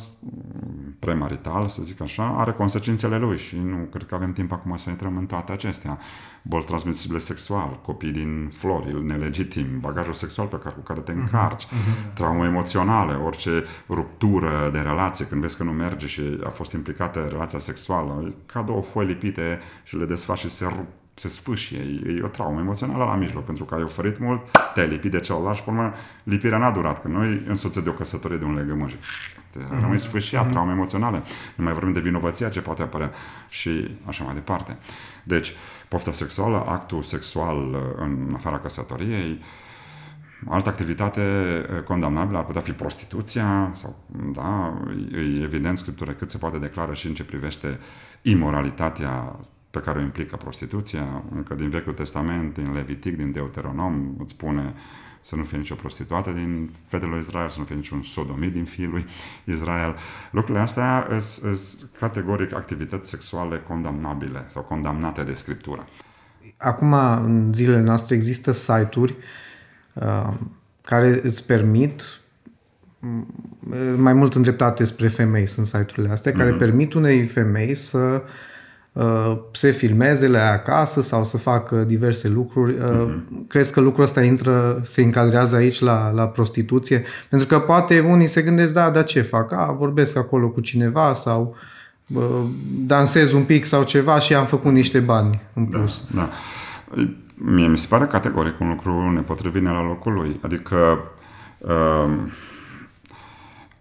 [0.99, 4.89] premarital, să zic așa, are consecințele lui și nu cred că avem timp acum să
[4.89, 5.99] intrăm în toate acestea.
[6.41, 11.21] Boli transmisibile sexual, copii din flori, nelegitim, bagajul sexual pe care, cu care te mhm.
[11.21, 12.13] încarci, uh-huh.
[12.13, 17.27] traumă emoționale, orice ruptură de relație, când vezi că nu merge și a fost implicată
[17.29, 22.11] relația sexuală, ca două foi lipite și le desfaci și se rup se sfâșie, e,
[22.11, 24.41] e o traumă emoțională la mijloc, pentru că ai oferit mult,
[24.73, 27.93] te-ai lipit de celălalt și, pe urmă, lipirea n-a durat, că noi însoțe de o
[27.93, 28.97] căsătorie de un legământ
[29.57, 29.81] Uh-huh.
[29.81, 30.49] Rămâi sfârșiat, uh-huh.
[30.49, 31.23] traume emoționale.
[31.55, 33.11] Nu mai vorbim de vinovăția ce poate apărea
[33.49, 34.77] și așa mai departe.
[35.23, 35.53] Deci,
[35.87, 39.41] pofta sexuală, actul sexual uh, în afara căsătoriei,
[40.49, 43.95] Altă activitate uh, condamnabilă ar putea fi prostituția, sau,
[44.33, 44.73] da,
[45.13, 47.79] e evident Scriptura cât se poate declară și în ce privește
[48.21, 49.35] imoralitatea
[49.73, 54.73] pe care o implică prostituția, încă din Vechiul Testament, din Levitic, din Deuteronom, îți spune
[55.21, 58.63] să nu fie nicio prostituată din fetele lui Israel, să nu fie niciun sodomit din
[58.63, 59.05] fiul lui
[59.43, 59.95] Israel.
[60.31, 65.87] Lucrurile astea sunt categoric activități sexuale condamnabile sau condamnate de Scriptură.
[66.57, 69.15] Acum, în zilele noastre, există site-uri
[69.93, 70.27] uh,
[70.81, 72.21] care îți permit
[73.95, 76.37] mai mult îndreptate spre femei sunt site-urile astea, mm-hmm.
[76.37, 76.57] care mhm.
[76.57, 78.52] permit unei femei să uh, Uh,
[79.51, 82.75] se filmeze la acasă sau să facă diverse lucruri.
[82.75, 83.47] Mm-hmm.
[83.47, 87.03] Crezi că lucrul ăsta intră, se încadrează aici la, la prostituție?
[87.29, 89.51] Pentru că poate unii se gândesc, da, dar ce fac?
[89.51, 91.55] A, vorbesc acolo cu cineva sau
[92.13, 92.23] uh,
[92.85, 96.03] dansez un pic sau ceva și am făcut niște bani în da, plus.
[96.13, 96.29] Da, da.
[97.35, 100.39] Mie mi se pare categoric un lucru nepotrivit la locul lui.
[100.41, 100.75] Adică
[101.57, 102.13] uh,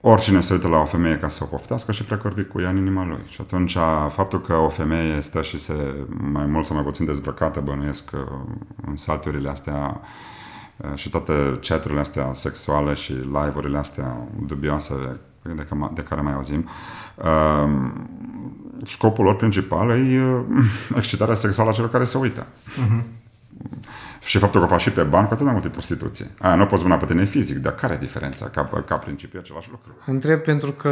[0.04, 2.76] oricine se uită la o femeie ca să o poftească și precărvi cu ea în
[2.76, 3.22] inima lui.
[3.28, 3.76] Și atunci
[4.08, 8.10] faptul că o femeie stă și se mai mult sau mai puțin dezbrăcată, bănuiesc
[8.86, 10.00] în saturile astea
[10.94, 14.94] și toate chaturile astea sexuale și live-urile astea dubioase
[15.42, 16.68] de, de care mai auzim,
[18.84, 20.44] scopul lor principal e
[20.98, 22.46] excitarea sexuală a celor care se uită.
[22.46, 23.02] Uh-huh.
[24.24, 26.26] Și faptul că o faci și pe bani, cu atât mai multe prostituție.
[26.40, 28.48] Aia nu poți mâna pe tine fizic, dar care e diferența?
[28.48, 29.96] Ca, ca principiu același lucru.
[30.06, 30.88] Întreb pentru că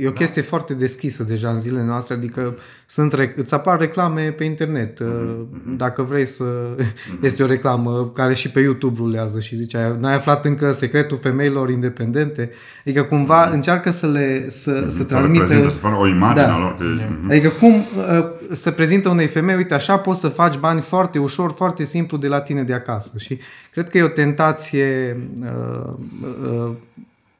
[0.00, 0.16] e o da.
[0.16, 5.02] chestie foarte deschisă deja în zilele noastre, adică sunt, îți apar reclame pe internet.
[5.02, 5.76] Mm-hmm.
[5.76, 6.44] Dacă vrei să...
[6.44, 7.20] Mm-hmm.
[7.20, 11.70] Este o reclamă care și pe YouTube rulează și zice, n-ai aflat încă secretul femeilor
[11.70, 12.50] independente?
[12.80, 13.52] Adică cumva mm-hmm.
[13.52, 14.88] încearcă să le să, mm-hmm.
[14.88, 15.46] să transmită...
[15.46, 16.58] Să o imagine da.
[16.58, 16.76] lor.
[16.76, 16.84] Că...
[16.84, 17.30] Mm-hmm.
[17.30, 21.52] Adică cum uh, să prezintă unei femei, uite, așa poți să faci bani foarte ușor,
[21.52, 23.18] foarte simplu de la tine de acasă.
[23.18, 23.38] Și
[23.72, 25.94] cred că e o tentație uh,
[26.42, 26.76] uh,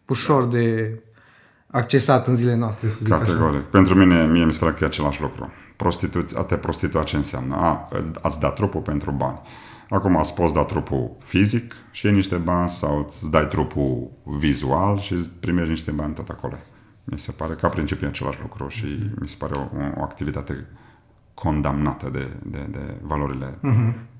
[0.06, 0.98] ușor de
[1.70, 3.58] accesat în zilele noastre, să zic Categoric.
[3.58, 3.68] așa.
[3.70, 5.52] Pentru mine, mie mi se pare că e același lucru.
[5.76, 7.54] Prostituți, a te prostitua ce înseamnă?
[7.54, 7.88] A,
[8.22, 9.40] ați dat trupul pentru bani.
[9.90, 15.14] Acum îți poți da trupul fizic și niște bani sau îți dai trupul vizual și
[15.40, 16.54] primești niște bani tot acolo.
[17.04, 19.18] Mi se pare ca principiu același lucru și mm-hmm.
[19.20, 20.66] mi se pare o, o activitate
[21.34, 24.15] condamnată de, de, de valorile mm-hmm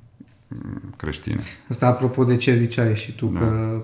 [0.96, 1.40] creștine.
[1.68, 3.38] Asta apropo de ce ziceai și tu, da.
[3.38, 3.82] că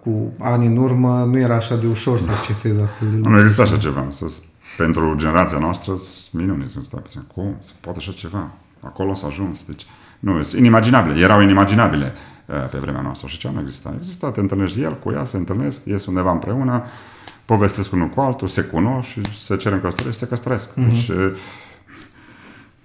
[0.00, 3.36] cu ani în urmă nu era așa de ușor să accesezi astfel de lucruri.
[3.36, 4.06] Nu există așa ceva.
[4.10, 4.32] Să,
[4.76, 5.94] pentru generația noastră,
[6.32, 7.24] minuni, să stai puțin.
[7.34, 7.56] Cum?
[7.60, 8.50] Se poate așa ceva?
[8.80, 9.64] Acolo s-a ajuns.
[9.64, 9.86] Deci,
[10.18, 11.20] nu, sunt inimaginabile.
[11.20, 12.12] Erau inimaginabile
[12.70, 13.28] pe vremea noastră.
[13.28, 13.94] Și ce nu exista?
[13.96, 16.84] Exista, te întâlnești el cu ea, se întâlnesc, ies undeva împreună,
[17.44, 20.68] povestesc unul cu altul, se cunosc și se cer în căsătorie și se căsătoresc.
[20.70, 20.88] Mm-hmm.
[20.88, 21.10] Deci,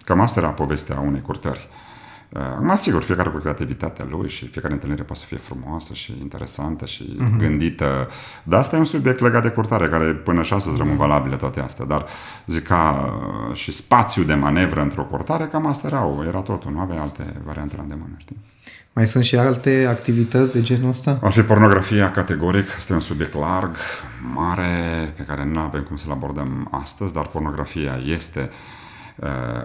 [0.04, 1.68] cam asta era povestea unei curtări.
[2.30, 6.18] Uh, Acum, sigur, fiecare cu creativitatea lui și fiecare întâlnire poate să fie frumoasă și
[6.22, 7.38] interesantă și uh-huh.
[7.38, 8.08] gândită.
[8.44, 11.60] Dar asta e un subiect legat de curtare, care până și astăzi rămân valabile toate
[11.60, 11.86] astea.
[11.86, 12.06] Dar,
[12.48, 13.14] zic, ca
[13.54, 16.72] și spațiu de manevră într-o curtare, cam asta era, era totul.
[16.72, 18.38] Nu avea alte variante la îndemână, știi?
[18.94, 21.20] Mai sunt și alte activități de genul ăsta?
[21.22, 23.76] Ar fi pornografia categoric, este un subiect larg,
[24.34, 28.79] mare, pe care nu avem cum să-l abordăm astăzi, dar pornografia este uh, uh,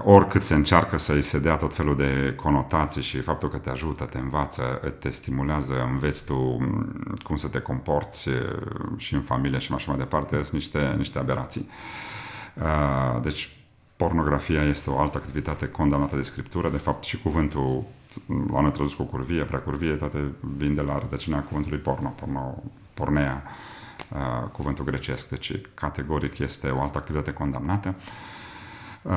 [0.03, 4.05] oricât se încearcă să-i se dea tot felul de conotații și faptul că te ajută,
[4.05, 4.63] te învață,
[4.99, 8.35] te stimulează, înveți tu mm, cum să te comporți uh,
[8.97, 11.69] și în familie și așa mai departe, sunt niște, niște aberații.
[12.55, 13.57] Uh, deci,
[13.97, 17.85] pornografia este o altă activitate condamnată de scriptură, de fapt și cuvântul
[18.53, 22.63] l-am introdus cu curvie, prea curvie, toate vin de la rădăcina cuvântului porno, porno
[22.95, 23.43] pornea,
[24.13, 27.95] uh, cuvântul grecesc, deci categoric este o altă activitate condamnată.
[27.99, 28.34] Uh,
[29.05, 29.13] Uh,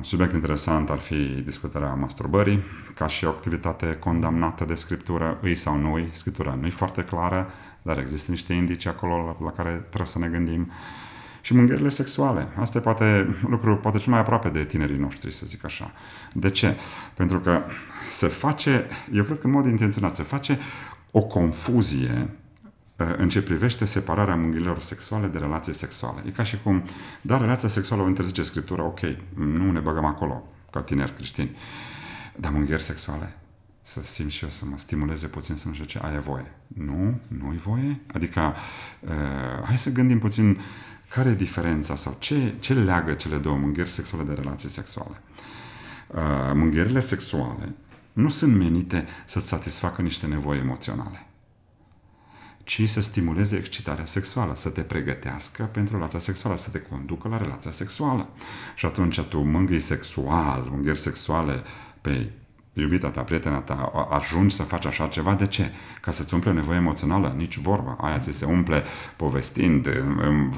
[0.00, 2.62] subiect interesant ar fi discutarea masturbării,
[2.94, 6.08] ca și o activitate condamnată de scriptură, îi sau nu îi.
[6.10, 7.50] Scriptura nu e foarte clară,
[7.82, 10.70] dar există niște indicii acolo la, la care trebuie să ne gândim.
[11.40, 12.48] Și mângherile sexuale.
[12.56, 15.92] Asta e poate lucru poate cel mai aproape de tinerii noștri, să zic așa.
[16.32, 16.76] De ce?
[17.14, 17.60] Pentru că
[18.10, 20.58] se face, eu cred că în mod intenționat, se face
[21.10, 22.28] o confuzie
[23.04, 26.22] în ce privește separarea mângâilor sexuale de relații sexuale.
[26.26, 26.84] E ca și cum,
[27.20, 29.00] da, relația sexuală o interzice Scriptura, ok,
[29.34, 31.56] nu ne băgăm acolo, ca tineri creștini.
[32.36, 33.36] Dar mânghieri sexuale,
[33.82, 36.52] să simt și eu să mă stimuleze puțin, să nu știu ce, ai voie.
[36.66, 38.00] Nu, nu-i voie?
[38.12, 38.54] Adică,
[39.00, 40.60] uh, hai să gândim puțin
[41.08, 45.22] care e diferența sau ce, ce leagă cele două mânghieri sexuale de relații sexuale.
[46.06, 46.20] Uh,
[46.54, 47.74] mânghierile sexuale
[48.12, 51.27] nu sunt menite să-ți satisfacă niște nevoi emoționale
[52.68, 57.36] ci să stimuleze excitarea sexuală, să te pregătească pentru relația sexuală, să te conducă la
[57.36, 58.28] relația sexuală.
[58.74, 61.62] Și atunci tu mângâi sexual, mângâieri sexuale
[62.00, 62.30] pe
[62.72, 65.70] iubita ta, prietena ta, ajungi să faci așa ceva, de ce?
[66.00, 67.34] Ca să-ți umple nevoie emoțională?
[67.36, 67.96] Nici vorba.
[68.00, 68.82] Aia ți se umple
[69.16, 69.88] povestind,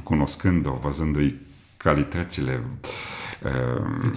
[0.03, 1.41] cunoscând-o, văzându-i
[1.77, 2.63] calitățile,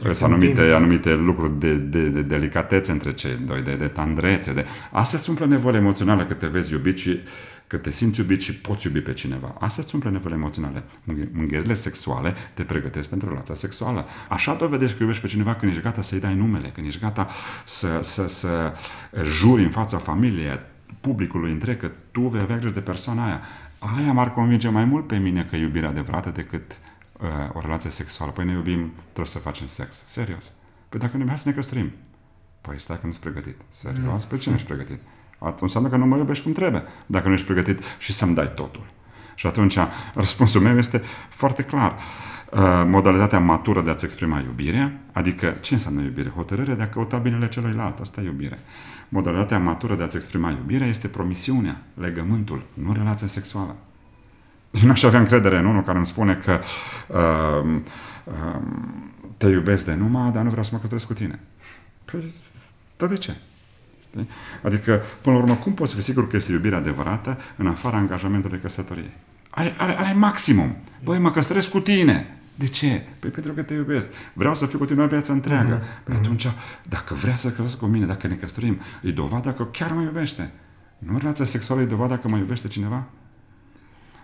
[0.05, 4.53] uh, anumite, anumite lucruri de, de, de delicatețe între cei doi, de, de tandrețe.
[4.53, 4.65] De...
[4.91, 7.19] Asta îți umple nevoile emoționale că te vezi iubit și
[7.67, 9.55] că te simți iubit și poți iubi pe cineva.
[9.59, 10.83] Asta îți umple nevoile emoționale.
[11.31, 14.05] Mângherile sexuale te pregătesc pentru relația sexuală.
[14.29, 17.29] Așa dovedești că iubești pe cineva când ești gata să-i dai numele, când ești gata
[17.65, 18.73] să, să, să
[19.23, 20.59] juri în fața familiei,
[20.99, 23.41] publicului întreg, că tu vei avea grijă de persoana aia.
[23.97, 26.79] Aia m-ar convinge mai mult pe mine că iubirea adevărată decât
[27.19, 28.31] uh, o relație sexuală.
[28.31, 30.03] Păi ne iubim, trebuie să facem sex.
[30.05, 30.51] Serios.
[30.89, 31.91] Păi dacă ne iubim, să ne căsătorim.
[32.61, 33.55] Păi stai că nu-ți pregătit.
[33.69, 34.23] Serios?
[34.23, 34.29] Mm.
[34.29, 34.99] Pe ce nu ești pregătit?
[35.43, 38.53] Atunci înseamnă că nu mă iubești cum trebuie, dacă nu ești pregătit și să-mi dai
[38.53, 38.85] totul.
[39.35, 39.77] Și atunci
[40.13, 41.95] răspunsul meu este foarte clar.
[42.51, 46.29] Uh, modalitatea matură de a-ți exprima iubirea, adică ce înseamnă iubire?
[46.29, 48.59] Hotărârea de a căuta binele celuilalt, asta e iubire.
[49.09, 53.75] Modalitatea matură de a-ți exprima iubirea este promisiunea, legământul, nu relația sexuală.
[54.71, 56.59] Eu n-aș avea încredere în unul care îmi spune că
[57.07, 57.81] uh,
[58.23, 58.61] uh,
[59.37, 61.39] te iubesc de numai, dar nu vreau să mă căsătoresc cu tine.
[62.05, 62.33] Păi,
[62.97, 63.35] dar de ce?
[64.61, 68.59] Adică, până la urmă, cum poți fi sigur că este iubirea adevărată în afara angajamentului
[68.59, 69.13] căsătoriei?
[69.49, 70.75] Ai, ai maximum.
[71.03, 72.37] Băi, mă căsătoresc cu tine.
[72.55, 73.03] De ce?
[73.19, 74.07] Păi pentru că te iubesc.
[74.33, 75.79] Vreau să fiu cu tine viața întreagă.
[75.79, 76.03] Uh-huh.
[76.03, 76.47] Păi atunci,
[76.89, 80.51] dacă vrea să căsătorească cu mine, dacă ne căsătorim, e dovada că chiar mă iubește.
[80.97, 83.03] Nu relația sexuală e dovada că mă iubește cineva?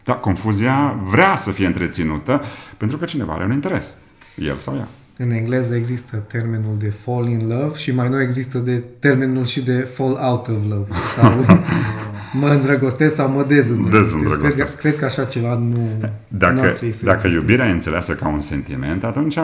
[0.03, 2.43] Da, confuzia vrea să fie întreținută
[2.77, 3.95] pentru că cineva are un interes.
[4.35, 4.87] El sau ea.
[5.21, 9.61] În engleză există termenul de fall in love și mai nou există de termenul și
[9.61, 10.91] de fall out of love.
[11.15, 11.45] Sau
[12.41, 14.39] mă îndrăgostesc sau mă dezîndrăgostesc.
[14.39, 15.89] Cred, că, cred că așa ceva nu
[16.27, 19.37] Dacă, nu dacă iubirea e înțeleasă ca un sentiment, atunci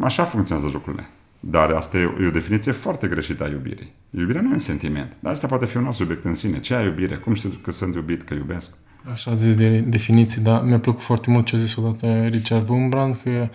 [0.00, 1.08] așa funcționează lucrurile.
[1.40, 3.92] Dar asta e o definiție foarte greșită a iubirii.
[4.10, 6.60] Iubirea nu e un sentiment, dar asta poate fi un alt subiect în sine.
[6.60, 7.14] Ce e iubire?
[7.14, 8.70] Cum știu că sunt iubit, că iubesc?
[9.12, 13.16] Așa zis de definiții, dar mi-a plăcut foarte mult ce a zis odată Richard Wurmbrand,
[13.22, 13.48] că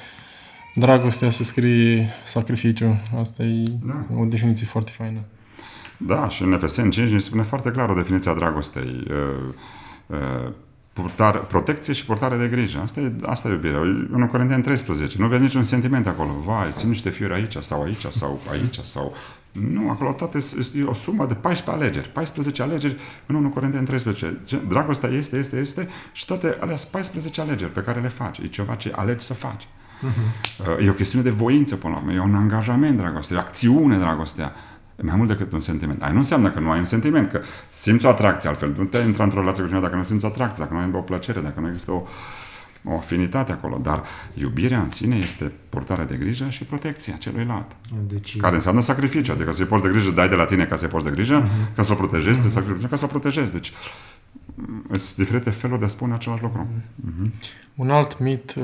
[0.75, 3.01] Dragostea se scrie sacrificiu.
[3.19, 4.05] Asta e da.
[4.17, 5.19] o definiție foarte faină.
[5.97, 9.03] Da, și în FSN 5 ne spune foarte clar o definiție a dragostei.
[9.09, 9.53] Uh,
[10.07, 10.51] uh,
[10.93, 12.79] purtare, protecție și purtare de grijă.
[12.79, 13.79] Asta e, asta e iubirea.
[14.11, 15.17] În Corinteni 13.
[15.19, 16.31] Nu vezi niciun sentiment acolo.
[16.45, 19.13] Vai, simt niște fiori aici sau aici sau aici sau...
[19.71, 20.37] Nu, acolo toate
[20.75, 22.09] e o sumă de 14 alegeri.
[22.09, 24.39] 14 alegeri în 1 Corinteni 13.
[24.67, 28.37] Dragostea este, este, este și toate alea sunt 14 alegeri pe care le faci.
[28.37, 29.67] E ceva ce alegi să faci.
[30.03, 30.85] Uh-huh.
[30.85, 32.13] E o chestiune de voință, până la urmă.
[32.13, 33.37] E un angajament, dragostea.
[33.37, 34.53] E o acțiune, dragostea.
[34.95, 36.03] E mai mult decât un sentiment.
[36.03, 38.73] Aia nu înseamnă că nu ai un sentiment, că simți o atracție altfel.
[38.77, 40.89] Nu te intra într-o relație cu cineva dacă nu simți o atracție, dacă nu ai
[40.93, 42.03] o plăcere, dacă nu există o,
[42.83, 43.79] o afinitate acolo.
[43.81, 47.75] Dar iubirea în sine este purtarea de grijă și protecția celuilalt.
[48.07, 48.37] Deci...
[48.37, 49.31] Care înseamnă sacrificiu.
[49.31, 51.75] Adică să-i porți de grijă, dai de la tine ca să-i porți de grijă, uh-huh.
[51.75, 52.43] ca să-l protejezi, uh-huh.
[52.43, 53.51] te sacrifici ca să-l protejezi.
[53.51, 53.73] Deci
[54.87, 56.67] sunt diferite feluri de a spune același lucru.
[56.67, 57.29] Uh-huh.
[57.75, 58.63] Un alt mit uh,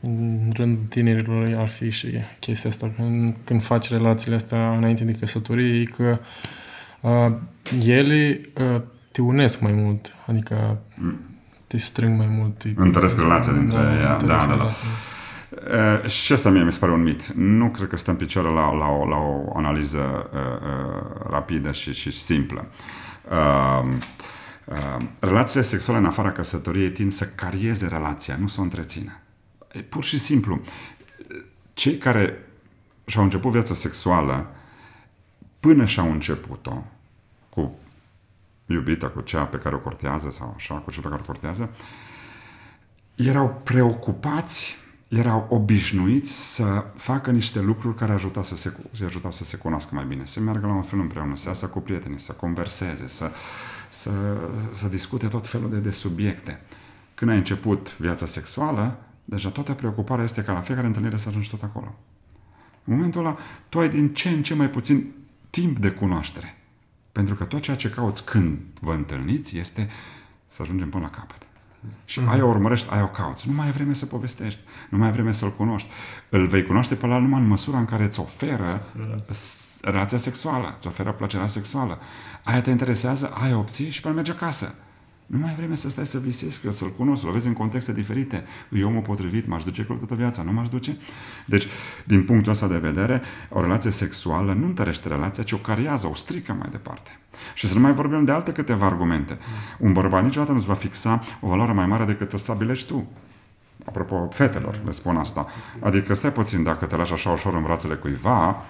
[0.00, 2.08] în rândul tinerilor ar fi și
[2.38, 6.18] chestia asta, când, când faci relațiile astea înainte de căsătorie, că
[7.00, 7.32] uh,
[7.84, 8.80] ele uh,
[9.12, 10.78] te unesc mai mult, adică
[11.66, 12.62] te strâng mai mult.
[12.76, 14.72] Întăresc relația dintre da, ea, da, da, da.
[16.02, 17.26] Uh, și asta mie mi se pare un mit.
[17.26, 21.92] Nu cred că stăm picioare la, la, o, la o analiză uh, uh, rapidă și,
[21.92, 22.66] și simplă.
[23.30, 23.88] Uh,
[24.64, 29.20] uh, relațiile sexuale în afara căsătoriei tind să carieze relația, nu să o întrețină.
[29.72, 30.60] E pur și simplu,
[31.72, 32.44] cei care
[33.06, 34.50] și-au început viața sexuală
[35.60, 36.84] până și-au început-o
[37.48, 37.78] cu
[38.66, 41.70] iubita, cu cea pe care o cortează sau așa, cu cea pe care o cortează,
[43.14, 44.76] erau preocupați,
[45.08, 48.72] erau obișnuiți să facă niște lucruri care ajutau să se,
[49.04, 51.80] ajutau să se cunoască mai bine, să meargă la un fel împreună, să iasă cu
[51.80, 53.30] prietenii, să converseze, să,
[53.88, 54.10] să,
[54.72, 56.60] să discute tot felul de, de subiecte.
[57.14, 58.98] Când ai început viața sexuală,
[59.30, 61.94] Deja toată preocuparea este ca la fiecare întâlnire să ajungi tot acolo.
[62.84, 63.36] În momentul ăla,
[63.68, 65.12] tu ai din ce în ce mai puțin
[65.50, 66.56] timp de cunoaștere.
[67.12, 69.90] Pentru că tot ceea ce cauți când vă întâlniți este
[70.46, 71.42] să ajungem până la capăt.
[72.04, 72.28] Și mm-hmm.
[72.28, 73.48] aia o urmărești, aia o cauți.
[73.48, 75.88] Nu mai ai vreme să povestești, nu mai ai vreme să-l cunoști.
[76.28, 78.82] Îl vei cunoaște pe la numai în măsura în care îți oferă
[79.82, 81.98] relația sexuală, îți oferă plăcerea sexuală.
[82.42, 84.74] Aia te interesează, aia obții și pe merge acasă.
[85.30, 87.92] Nu mai ai vreme să stai să visezi că să-l cunosc, să-l vezi în contexte
[87.92, 88.44] diferite.
[88.68, 90.96] E omul potrivit, m-aș duce cu toată viața, nu m-aș duce?
[91.46, 91.66] Deci,
[92.04, 96.14] din punctul ăsta de vedere, o relație sexuală nu întărește relația, ci o cariază, o
[96.14, 97.18] strică mai departe.
[97.54, 99.38] Și să nu mai vorbim de alte câteva argumente.
[99.78, 103.08] Un bărbat niciodată nu-ți va fixa o valoare mai mare decât o stabilești tu.
[103.84, 105.46] Apropo, fetelor, le spun asta.
[105.80, 108.64] Adică stai puțin, dacă te lași așa ușor în brațele cuiva,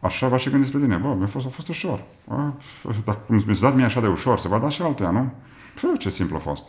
[0.00, 0.96] așa va și gândi despre tine.
[0.96, 2.02] Bă, mi-a fost, a fost ușor.
[2.28, 2.54] A,
[3.04, 5.32] dacă mi s-a dat mie așa de ușor, se va da și altuia, nu?
[5.80, 6.68] Păi, ce simplu a fost.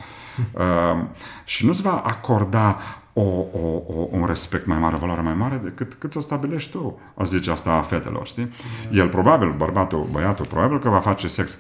[0.54, 1.06] uh,
[1.44, 2.80] și nu-ți va acorda
[3.14, 6.72] o, o, o, un respect mai mare, o valoare mai mare decât cât să stabilești
[6.72, 7.00] tu.
[7.14, 8.54] O zice asta a fetelor, știi?
[8.92, 11.58] El probabil, bărbatul, băiatul, probabil că va face sex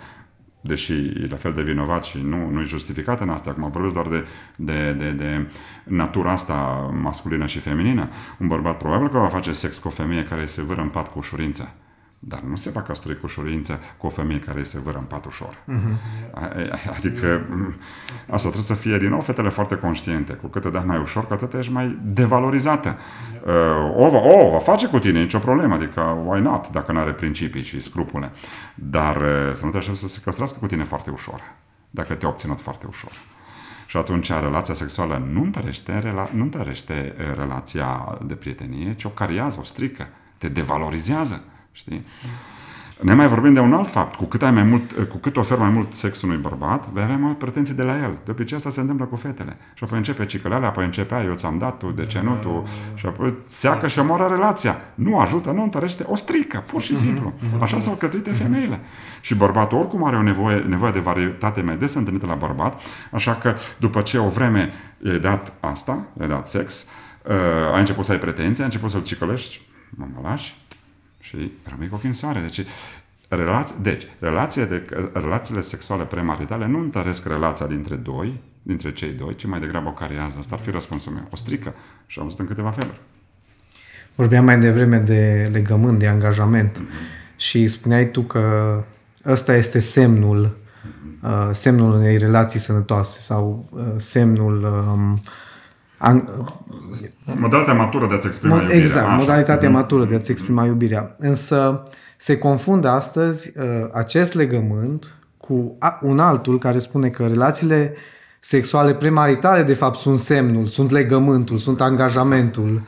[0.65, 3.93] deși e la fel de vinovat și nu, nu e justificat în asta, acum vorbesc
[3.93, 4.25] doar de,
[4.55, 5.47] de, de, de
[5.83, 6.53] natura asta
[7.01, 10.61] masculină și feminină, un bărbat probabil că va face sex cu o femeie care se
[10.61, 11.73] vâră în pat cu ușurință.
[12.25, 15.25] Dar nu se va căsători cu ușurință cu o femeie care se vâră în pat
[15.25, 15.57] ușor.
[15.67, 15.97] Uh-huh.
[16.97, 17.45] Adică
[18.17, 20.33] asta trebuie să fie din nou fetele foarte conștiente.
[20.33, 22.97] Cu cât te dai mai ușor, cu atât ești mai devalorizată.
[23.45, 25.73] Uh, o, va, o va face cu tine, nicio problemă.
[25.73, 28.31] Adică why not, dacă nu are principii și scrupule.
[28.75, 31.41] Dar uh, să nu te aștepți să se căsătorească cu tine foarte ușor.
[31.89, 33.11] Dacă te-a obținut foarte ușor.
[33.87, 39.59] Și atunci relația sexuală nu întărește, rela- nu întărește relația de prietenie, ci o cariază,
[39.59, 40.07] o strică,
[40.37, 41.43] te devalorizează.
[41.73, 42.05] Știi?
[42.99, 44.15] Ne mai vorbim de un alt fapt.
[44.15, 47.15] Cu cât, ai mai mult, cu cât oferi mai mult sex unui bărbat, vei avea
[47.15, 48.17] mai mult pretenții de la el.
[48.25, 49.57] De obicei asta se întâmplă cu fetele.
[49.73, 52.67] Și apoi începe cicălarea, apoi începe eu ți-am dat, tu, de ce nu tu?
[52.95, 54.77] Și apoi seacă și omoară relația.
[54.95, 57.33] Nu ajută, nu întărește, o strică, pur și simplu.
[57.59, 58.79] Așa s-au cătuite femeile.
[59.21, 63.35] Și bărbatul oricum are o nevoie, nevoie de varietate mai des întâlnită la bărbat, așa
[63.35, 64.73] că după ce o vreme
[65.05, 66.87] i-ai dat asta, i-ai dat sex,
[67.23, 70.55] uh, ai început să ai pretenții, ai început să-l cicălești, mă, mă lași,
[71.37, 72.39] și rămâi cu ochii în soare.
[72.39, 72.65] Deci,
[73.27, 79.35] relați, deci relațiile, de, relațiile sexuale premaritale nu întăresc relația dintre doi, dintre cei doi,
[79.35, 80.35] ci mai degrabă o cariază.
[80.39, 81.27] Asta ar fi răspunsul meu.
[81.31, 81.73] O strică.
[82.05, 82.99] Și am văzut în câteva feluri.
[84.15, 87.35] Vorbeam mai devreme de legământ, de angajament mm-hmm.
[87.35, 88.83] și spuneai tu că
[89.25, 91.23] ăsta este semnul mm-hmm.
[91.23, 95.19] uh, semnul unei relații sănătoase sau uh, semnul um,
[96.03, 96.23] An...
[97.25, 98.83] Modalitatea matură de a-ți exprima Mod, iubirea.
[98.83, 99.15] Exact, așa.
[99.15, 99.71] modalitatea mm-hmm.
[99.71, 101.15] matură de a-ți exprima iubirea.
[101.19, 101.83] Însă
[102.17, 107.93] se confundă astăzi uh, acest legământ cu un altul care spune că relațiile
[108.39, 112.81] sexuale premaritale de fapt sunt semnul, sunt legământul, sunt angajamentul.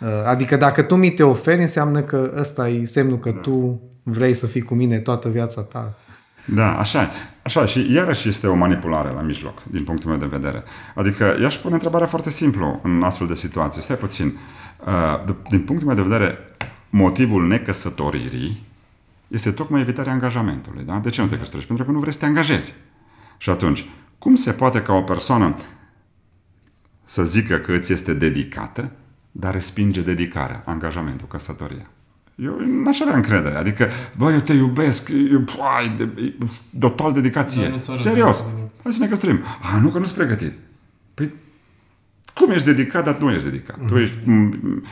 [0.00, 3.38] Uh, adică dacă tu mi te oferi, înseamnă că ăsta e semnul că da.
[3.38, 5.94] tu vrei să fii cu mine toată viața ta.
[6.54, 7.10] Da, așa
[7.42, 10.64] Așa, și iarăși este o manipulare la mijloc, din punctul meu de vedere.
[10.94, 13.82] Adică, i-aș pune întrebarea foarte simplu în astfel de situații.
[13.82, 14.38] Stai puțin.
[14.86, 16.38] Uh, din punctul meu de vedere,
[16.90, 18.62] motivul necăsătoririi
[19.28, 20.84] este tocmai evitarea angajamentului.
[20.84, 20.98] Da?
[20.98, 21.66] De ce nu te căsătorești?
[21.66, 22.74] Pentru că nu vrei să te angajezi.
[23.36, 23.86] Și atunci,
[24.18, 25.56] cum se poate ca o persoană
[27.04, 28.90] să zică că îți este dedicată,
[29.30, 31.86] dar respinge dedicarea, angajamentul, căsătoria?
[32.42, 33.56] Eu n-aș avea încredere.
[33.56, 35.44] Adică, bă, eu te iubesc, eu,
[35.76, 36.32] ai, de,
[36.78, 37.68] total dedicație.
[37.86, 38.44] Da, Serios.
[38.82, 39.40] Hai să ne căsătorim.
[39.62, 40.52] A, nu, că nu-s pregătit.
[41.14, 41.32] Păi,
[42.34, 43.76] cum ești dedicat, dar nu ești dedicat.
[43.76, 43.88] Mm-hmm.
[43.88, 44.82] Tu ești m-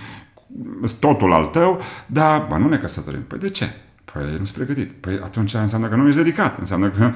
[1.00, 3.22] totul al tău, dar, bă, nu ne căsătorim.
[3.22, 3.74] Păi de ce?
[4.12, 4.90] Păi nu sunt pregătit.
[5.00, 6.58] Păi atunci înseamnă că nu ești dedicat.
[6.58, 7.12] Înseamnă că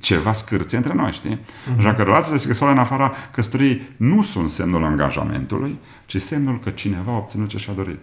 [0.00, 1.38] ceva scârție între noi, știi?
[1.38, 1.78] Mm-hmm.
[1.78, 7.12] Așa că relațiile sexuale în afara căsătoriei nu sunt semnul angajamentului, ci semnul că cineva
[7.12, 8.02] a obținut ce și-a dorit.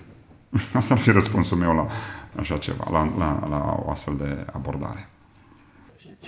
[0.74, 1.88] Asta ar fi răspunsul meu la
[2.36, 5.10] așa ceva, la, la, la o astfel de abordare.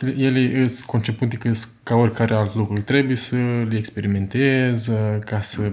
[0.01, 1.51] Ele sunt concepute că
[1.83, 2.81] ca oricare alt lucru.
[2.81, 3.35] Trebuie să
[3.69, 5.71] le experimentez, ca să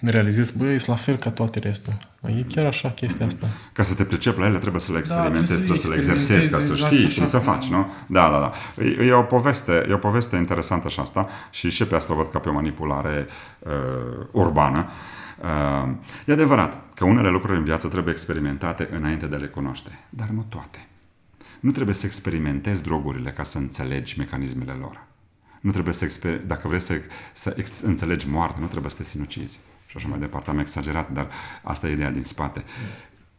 [0.00, 1.96] realizez, băi, e la fel ca toate restul.
[2.26, 3.48] E chiar așa chestia asta.
[3.72, 6.50] Ca să te pricepi la ele, trebuie să le experimentezi, da, trebuie, să, le exersezi,
[6.50, 7.86] ca să exact știi cum să faci, nu?
[8.06, 8.52] Da, da, da.
[8.84, 12.16] E, e, o poveste, e o poveste interesantă și asta și și pe asta o
[12.16, 13.26] văd ca pe o manipulare
[13.58, 13.72] uh,
[14.30, 14.90] urbană.
[15.40, 15.90] Uh,
[16.26, 20.28] e adevărat că unele lucruri în viață trebuie experimentate înainte de a le cunoaște, dar
[20.28, 20.88] nu toate.
[21.60, 25.00] Nu trebuie să experimentezi drogurile ca să înțelegi mecanismele lor.
[25.64, 27.00] Nu trebuie să, exper- dacă vrei să,
[27.32, 29.58] să ex- înțelegi moarte, nu trebuie să te sinucizi.
[29.86, 31.28] Și așa mai departe, am exagerat, dar
[31.62, 32.64] asta e ideea din spate.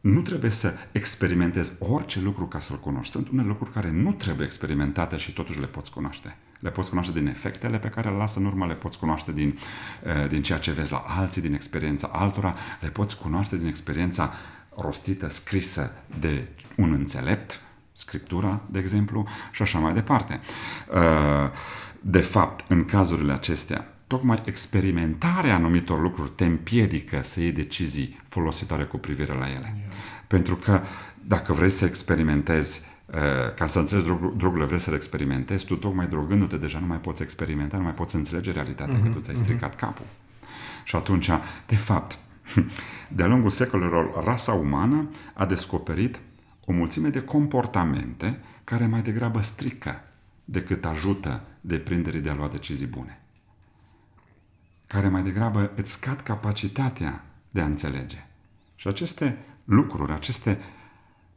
[0.01, 3.11] Nu trebuie să experimentezi orice lucru ca să-l cunoști.
[3.11, 6.37] Sunt unele lucruri care nu trebuie experimentate și totuși le poți cunoaște.
[6.59, 9.59] Le poți cunoaște din efectele pe care le lasă în urmă, le poți cunoaște din,
[10.03, 14.33] eh, din ceea ce vezi la alții, din experiența altora, le poți cunoaște din experiența
[14.75, 17.59] rostită, scrisă de un înțelept,
[17.93, 20.39] scriptura, de exemplu, și așa mai departe.
[20.93, 21.49] Eh,
[22.07, 28.83] de fapt, în cazurile acestea, tocmai experimentarea anumitor lucruri te împiedică să iei decizii folositoare
[28.83, 29.75] cu privire la ele.
[30.27, 30.81] Pentru că
[31.21, 32.81] dacă vrei să experimentezi
[33.55, 37.21] ca să înțelegi drogurile, vrei să le experimentezi, tu tocmai drogându-te deja nu mai poți
[37.21, 39.79] experimenta, nu mai poți înțelege realitatea, uh-huh, că tu ți-ai stricat uh-huh.
[39.79, 40.05] capul.
[40.83, 41.29] Și atunci,
[41.65, 42.17] de fapt,
[43.15, 46.19] de-a lungul secolelor, rasa umană a descoperit
[46.65, 50.01] o mulțime de comportamente care mai degrabă strică
[50.45, 53.21] decât ajută deprinderii de a lua decizii bune.
[54.87, 58.27] Care mai degrabă îți scad capacitatea de a înțelege.
[58.75, 60.59] Și aceste lucruri, aceste,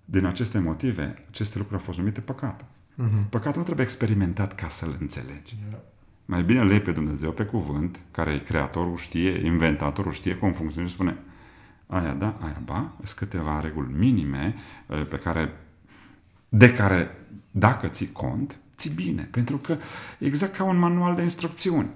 [0.05, 2.65] din aceste motive, aceste lucruri au fost numite păcat.
[2.65, 3.29] Uh-huh.
[3.29, 5.57] Păcatul nu trebuie experimentat ca să-l înțelegi.
[5.69, 5.81] Yeah.
[6.25, 10.95] Mai bine lei pe Dumnezeu pe cuvânt, care e creatorul, știe, inventatorul, știe cum funcționează
[10.95, 11.19] și spune
[11.87, 14.55] aia da, aia ba, sunt câteva reguli minime
[14.87, 15.53] eh, pe care,
[16.49, 19.29] de care, dacă ții cont, ți bine.
[19.31, 19.77] Pentru că
[20.19, 21.89] exact ca un manual de instrucțiuni.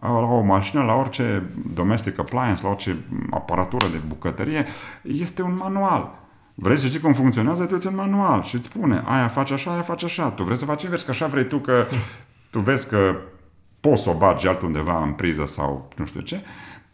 [0.00, 1.42] La o mașină, la orice
[1.74, 2.96] domestic appliance, la orice
[3.30, 4.66] aparatură de bucătărie,
[5.02, 6.18] este un manual.
[6.54, 9.82] Vrei să știi cum funcționează, te un manual și îți spune, aia face așa, aia
[9.82, 10.30] face așa.
[10.30, 11.84] Tu vrei să faci invers, că așa vrei tu, că
[12.50, 13.16] tu vezi că
[13.80, 16.42] poți să o bagi altundeva în priză sau nu știu ce,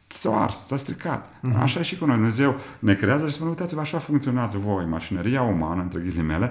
[0.07, 1.27] s-a ars, s-a stricat.
[1.27, 1.61] Uh-huh.
[1.61, 2.17] Așa e și cu noi.
[2.17, 6.51] Dumnezeu ne creează și spune, uitați-vă, așa funcționează voi, mașinăria umană, între ghilimele,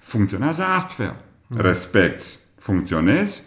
[0.00, 1.16] funcționează astfel.
[1.54, 1.60] Uh-huh.
[1.60, 3.42] Respecti, funcționezi,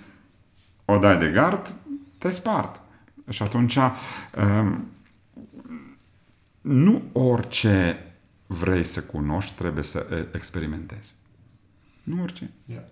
[0.85, 1.73] o dai de gard,
[2.17, 2.81] te spart.
[3.29, 4.91] Și atunci, um,
[6.61, 8.05] nu orice
[8.47, 11.13] vrei să cunoști trebuie să experimentezi.
[12.03, 12.51] Nu orice.
[12.65, 12.83] Yeah.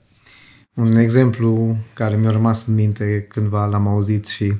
[0.74, 4.54] Un exemplu care mi-a rămas în minte cândva l-am auzit și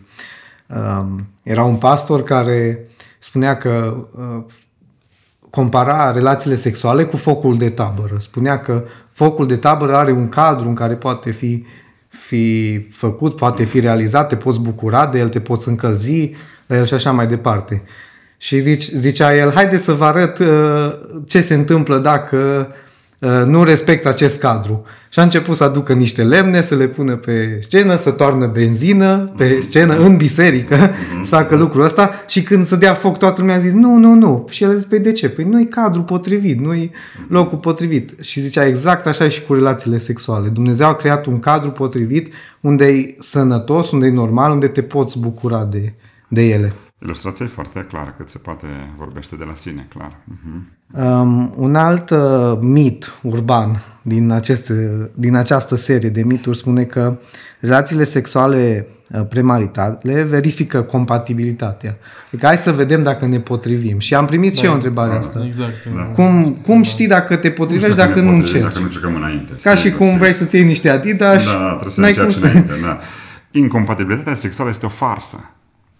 [0.68, 2.88] um, era un pastor care
[3.20, 4.46] spunea că uh,
[5.50, 8.18] compara relațiile sexuale cu focul de tabără.
[8.18, 8.86] Spunea că
[9.20, 11.66] focul de tabără are un cadru în care poate fi,
[12.08, 16.32] fi făcut, poate fi realizat, te poți bucura de el, te poți încălzi
[16.68, 17.84] la el și așa mai departe.
[18.38, 20.48] Și zice, zicea el, haide să vă arăt uh,
[21.28, 22.76] ce se întâmplă dacă Uh,
[23.46, 24.86] nu respectă acest cadru.
[25.12, 29.34] Și a început să aducă niște lemne, să le pună pe scenă, să toarnă benzină
[29.38, 29.60] pe mhm.
[29.60, 31.24] scenă, în biserică, mhm.
[31.28, 34.14] să facă lucrul ăsta și când să dea foc toată lumea a zis nu, nu,
[34.14, 34.46] nu.
[34.50, 35.30] Și el a zis, păi de ce?
[35.30, 36.92] Păi nu-i cadru potrivit, nu-i
[37.28, 38.24] locul potrivit.
[38.24, 40.50] Și zicea exact așa și cu relațiile sexuale.
[40.50, 45.20] Dumnezeu a creat un cadru potrivit unde e sănătos, unde e normal, unde te poți
[45.20, 45.94] bucura de,
[46.28, 46.74] de ele.
[47.02, 48.68] Ilustrația e foarte clară, cât se poate
[48.98, 50.12] vorbește de la sine, clar.
[50.12, 50.79] Uh-huh.
[50.94, 57.18] Um, un alt uh, mit urban din, aceste, din această serie de mituri spune că
[57.60, 61.98] relațiile sexuale uh, premaritale verifică compatibilitatea.
[62.28, 64.00] Adică hai să vedem dacă ne potrivim.
[64.00, 65.42] Și am primit da, și eu întrebarea da, asta.
[65.46, 65.88] Exact.
[65.96, 66.02] Da.
[66.02, 68.64] Cum, cum știi dacă te potrivești dacă, dacă nu încerci?
[68.64, 69.54] Dacă nu încercăm înainte.
[69.62, 71.46] Ca și cum vrei să-ți iei niște Adidas.
[71.46, 72.74] Da, trebuie să încerci înainte.
[72.84, 73.00] Da.
[73.52, 75.50] Incompatibilitatea sexuală este o farsă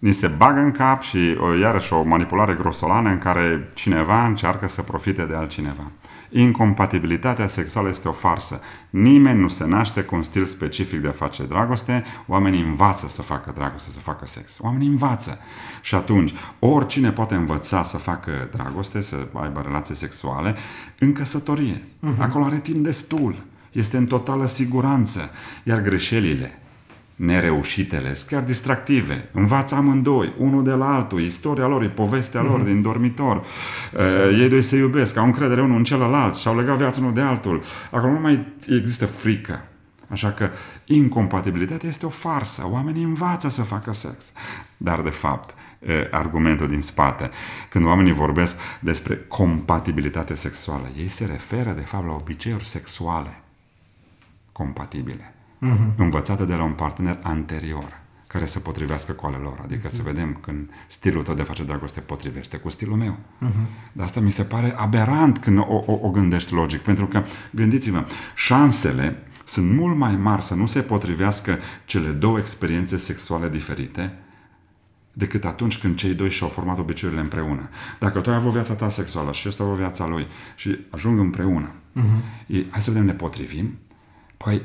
[0.00, 4.68] ni se bagă în cap și o, iarăși o manipulare grosolană în care cineva încearcă
[4.68, 5.90] să profite de altcineva.
[6.30, 8.60] Incompatibilitatea sexuală este o farsă.
[8.90, 13.22] Nimeni nu se naște cu un stil specific de a face dragoste, oamenii învață să
[13.22, 14.58] facă dragoste, să facă sex.
[14.60, 15.38] Oamenii învață.
[15.82, 20.56] Și atunci, oricine poate învăța să facă dragoste, să aibă relații sexuale,
[20.98, 21.82] în căsătorie.
[21.82, 22.18] Uh-huh.
[22.18, 23.34] Acolo are timp destul.
[23.72, 25.30] Este în totală siguranță.
[25.64, 26.59] Iar greșelile,
[27.20, 29.28] nereușitele, sunt chiar distractive.
[29.32, 32.64] Învață amândoi, unul de la altul, istoria lor, e povestea lor uh-huh.
[32.64, 33.36] din dormitor.
[33.36, 37.14] Uh, ei doi se iubesc, au încredere unul în celălalt și au legat viața unul
[37.14, 37.62] de altul.
[37.90, 39.64] Acolo nu mai există frică.
[40.08, 40.50] Așa că
[40.84, 42.68] incompatibilitatea este o farsă.
[42.70, 44.32] Oamenii învață să facă sex.
[44.76, 45.54] Dar, de fapt,
[46.10, 47.30] argumentul din spate.
[47.68, 53.40] Când oamenii vorbesc despre compatibilitate sexuală, ei se referă, de fapt, la obiceiuri sexuale
[54.52, 55.96] compatibile uh-huh.
[55.96, 59.60] învățate de la un partener anterior care să potrivească cu ale lor.
[59.62, 59.92] Adică uh-huh.
[59.92, 63.16] să vedem când stilul tău de face dragoste potrivește cu stilul meu.
[63.16, 63.92] Uh-huh.
[63.92, 66.80] Dar asta mi se pare aberant când o, o, o gândești logic.
[66.80, 72.96] Pentru că, gândiți-vă, șansele sunt mult mai mari să nu se potrivească cele două experiențe
[72.96, 74.14] sexuale diferite
[75.12, 77.68] decât atunci când cei doi și-au format obiceiurile împreună.
[77.98, 81.18] Dacă tu ai avut viața ta sexuală și ăsta a avut viața lui și ajung
[81.18, 82.46] împreună, uh-huh.
[82.46, 83.78] e, hai să vedem, ne potrivim?
[84.36, 84.62] Păi,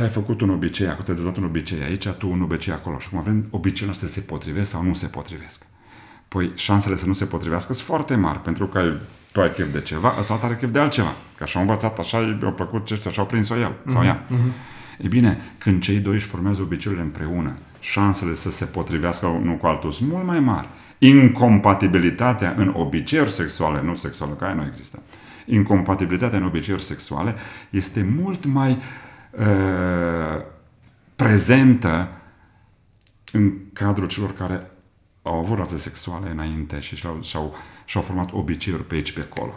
[0.00, 2.98] ți-ai făcut un obicei, acum ți-ai dezvoltat un obicei aici, tu un obicei acolo.
[2.98, 5.62] Și acum avem obiceiul noastre se potrivesc sau nu se potrivesc.
[6.28, 8.96] Păi șansele să nu se potrivească sunt foarte mari, pentru că ai,
[9.32, 11.12] tu ai chef de ceva, ăsta are chef de altceva.
[11.36, 14.26] Că așa au învățat, așa i-a plăcut ce așa au prins-o el uh-huh, sau ea.
[14.26, 14.52] Uh-huh.
[14.98, 19.66] E bine, când cei doi își formează obiceiurile împreună, șansele să se potrivească unul cu
[19.66, 20.68] altul sunt mult mai mari.
[20.98, 25.02] Incompatibilitatea în obiceiuri sexuale, nu sexuale, că aia nu există.
[25.46, 27.34] Incompatibilitatea în obiceiuri sexuale
[27.70, 28.78] este mult mai uh,
[29.30, 30.44] Uh,
[31.16, 32.08] prezentă
[33.32, 34.70] în cadrul celor care
[35.22, 37.54] au avut raze sexuale înainte și și-au, și-au,
[37.84, 39.52] și-au format obiceiuri pe aici pe acolo.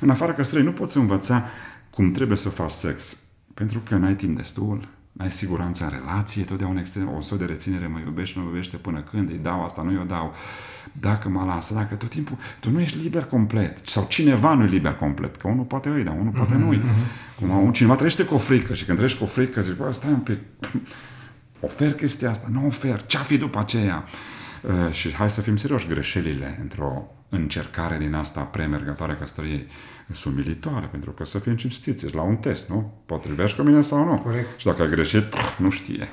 [0.00, 1.44] În afară căsătoriei nu poți învăța
[1.90, 3.18] cum trebuie să faci sex,
[3.54, 7.86] pentru că n-ai timp destul, n-ai siguranță în relație, totdeauna există o soi de reținere,
[7.86, 10.34] mă iubește, mă iubește până când, îi dau asta, nu i-o dau,
[10.92, 14.66] dacă mă lasă, dacă tot timpul, tu nu ești liber complet, sau cineva nu e
[14.66, 16.74] liber complet, că unul poate îi, dar unul poate nu
[17.38, 19.92] Cum un cineva trăiește cu o frică și când trăiești cu o frică, zici, bă,
[19.92, 20.38] stai un pic,
[21.60, 24.04] ofer chestia asta, nu ofer, ce-a fi după aceea?
[24.62, 29.66] Uh, și hai să fim serioși, greșelile într-o încercare din asta premergătoare căsătoriei
[30.12, 33.02] sunt umilitoare, pentru că să fim cinstiți, ești la un test, nu?
[33.06, 34.18] Potrivești cu mine sau nu?
[34.18, 34.58] Corect.
[34.58, 35.24] Și dacă ai greșit,
[35.58, 36.08] nu știe.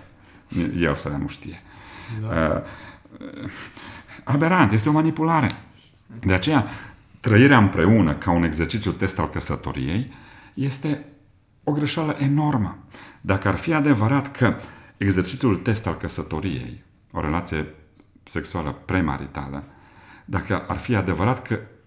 [0.78, 1.60] Eu să nu știe.
[2.22, 2.28] Da.
[2.28, 2.64] Uh,
[4.24, 5.48] aberant, este o manipulare.
[6.20, 6.68] De aceea,
[7.20, 10.12] trăirea împreună ca un exercițiu test al căsătoriei
[10.54, 11.06] este
[11.64, 12.78] o greșeală enormă.
[13.22, 14.56] Dacă ar fi adevărat că
[14.98, 17.74] exercițiul test al căsătoriei, o relație
[18.24, 19.64] sexuală premaritală,
[20.26, 21.79] dacă ar fi adevărat că uh,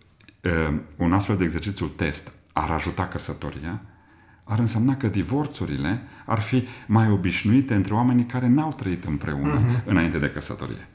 [0.97, 3.83] un astfel de exercițiu test ar ajuta căsătoria,
[4.45, 9.85] ar însemna că divorțurile ar fi mai obișnuite între oamenii care n-au trăit împreună uh-huh.
[9.85, 10.89] înainte de căsătorie.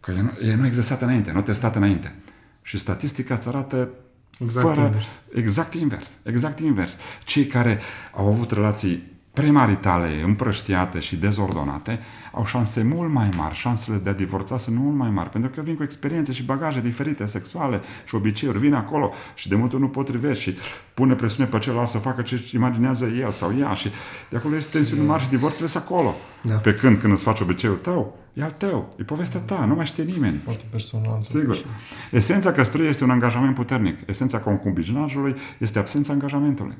[0.00, 2.14] Că e nu, e nu existat înainte, nu testat înainte.
[2.62, 3.90] Și statistica îți arată
[4.38, 5.06] exact fără, invers.
[5.34, 6.18] Exact invers.
[6.22, 6.96] Exact invers.
[7.24, 7.80] Cei care
[8.14, 12.00] au avut relații premaritale, împrăștiate și dezordonate,
[12.32, 15.60] au șanse mult mai mari, șansele de a divorța sunt mult mai mari, pentru că
[15.60, 19.84] vin cu experiențe și bagaje diferite, sexuale și obiceiuri, vin acolo și de multe ori
[19.84, 20.58] nu potrivești și
[20.94, 23.90] pune presiune pe celălalt să facă ce imaginează el sau ea și
[24.30, 26.14] de acolo este tensiune mari și divorțele sunt acolo.
[26.42, 26.54] Da.
[26.54, 29.86] Pe când, când îți faci obiceiul tău, e al tău, e povestea ta, nu mai
[29.86, 30.36] știe nimeni.
[30.44, 31.18] Foarte personal.
[31.22, 31.64] Sigur.
[32.10, 33.98] Esența căsătoriei este un angajament puternic.
[34.06, 36.74] Esența concubinajului este absența angajamentului.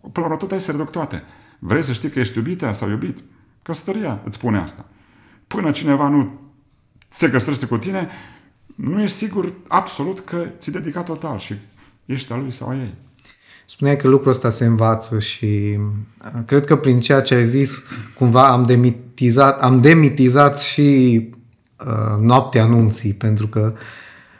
[0.00, 1.22] Până la urmă, tot ai se reduc toate.
[1.58, 3.18] Vrei să știi că ești iubită sau iubit?
[3.62, 4.84] Căsătoria îți spune asta.
[5.46, 6.40] Până cineva nu
[7.08, 8.08] se căsătorește cu tine,
[8.74, 11.54] nu ești sigur absolut că ți dedicat total și
[12.04, 12.94] ești a lui sau a ei.
[13.66, 15.78] Spuneai că lucrul ăsta se învață și
[16.24, 17.82] uh, cred că prin ceea ce ai zis,
[18.18, 21.20] cumva am demitizat, am demitizat și
[21.86, 23.74] uh, noaptea anunții, pentru că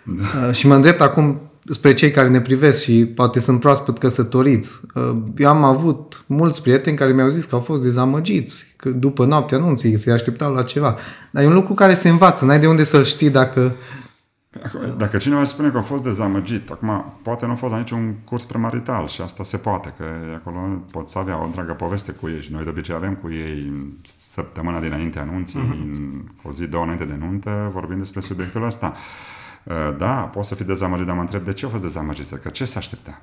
[0.03, 0.47] da.
[0.47, 4.81] uh, și mă îndrept acum spre cei care ne privesc și poate sunt proaspăt căsătoriți.
[4.95, 9.25] Uh, Eu am avut mulți prieteni care mi-au zis că au fost dezamăgiți, că după
[9.25, 10.97] noaptea anunții se așteptau la ceva.
[11.31, 13.75] Dar e un lucru care se învață, n-ai de unde să-l știi dacă...
[14.65, 17.79] Acum, Dacă cineva îți spune că a fost dezamăgit, acum poate nu a fost la
[17.79, 20.05] niciun curs premarital și asta se poate, că
[20.35, 20.59] acolo
[20.91, 23.87] poți avea o întreagă poveste cu ei și noi de obicei avem cu ei în
[24.05, 26.47] săptămâna dinainte anunții, uh-huh.
[26.49, 28.87] o zi, două înainte de nuntă, vorbim despre subiectul ăsta.
[28.87, 29.34] Uh,
[29.99, 32.65] Da, poți să fii dezamăgit, dar mă întreb de ce a fost dezamăgit, că ce
[32.65, 33.21] se aștepta?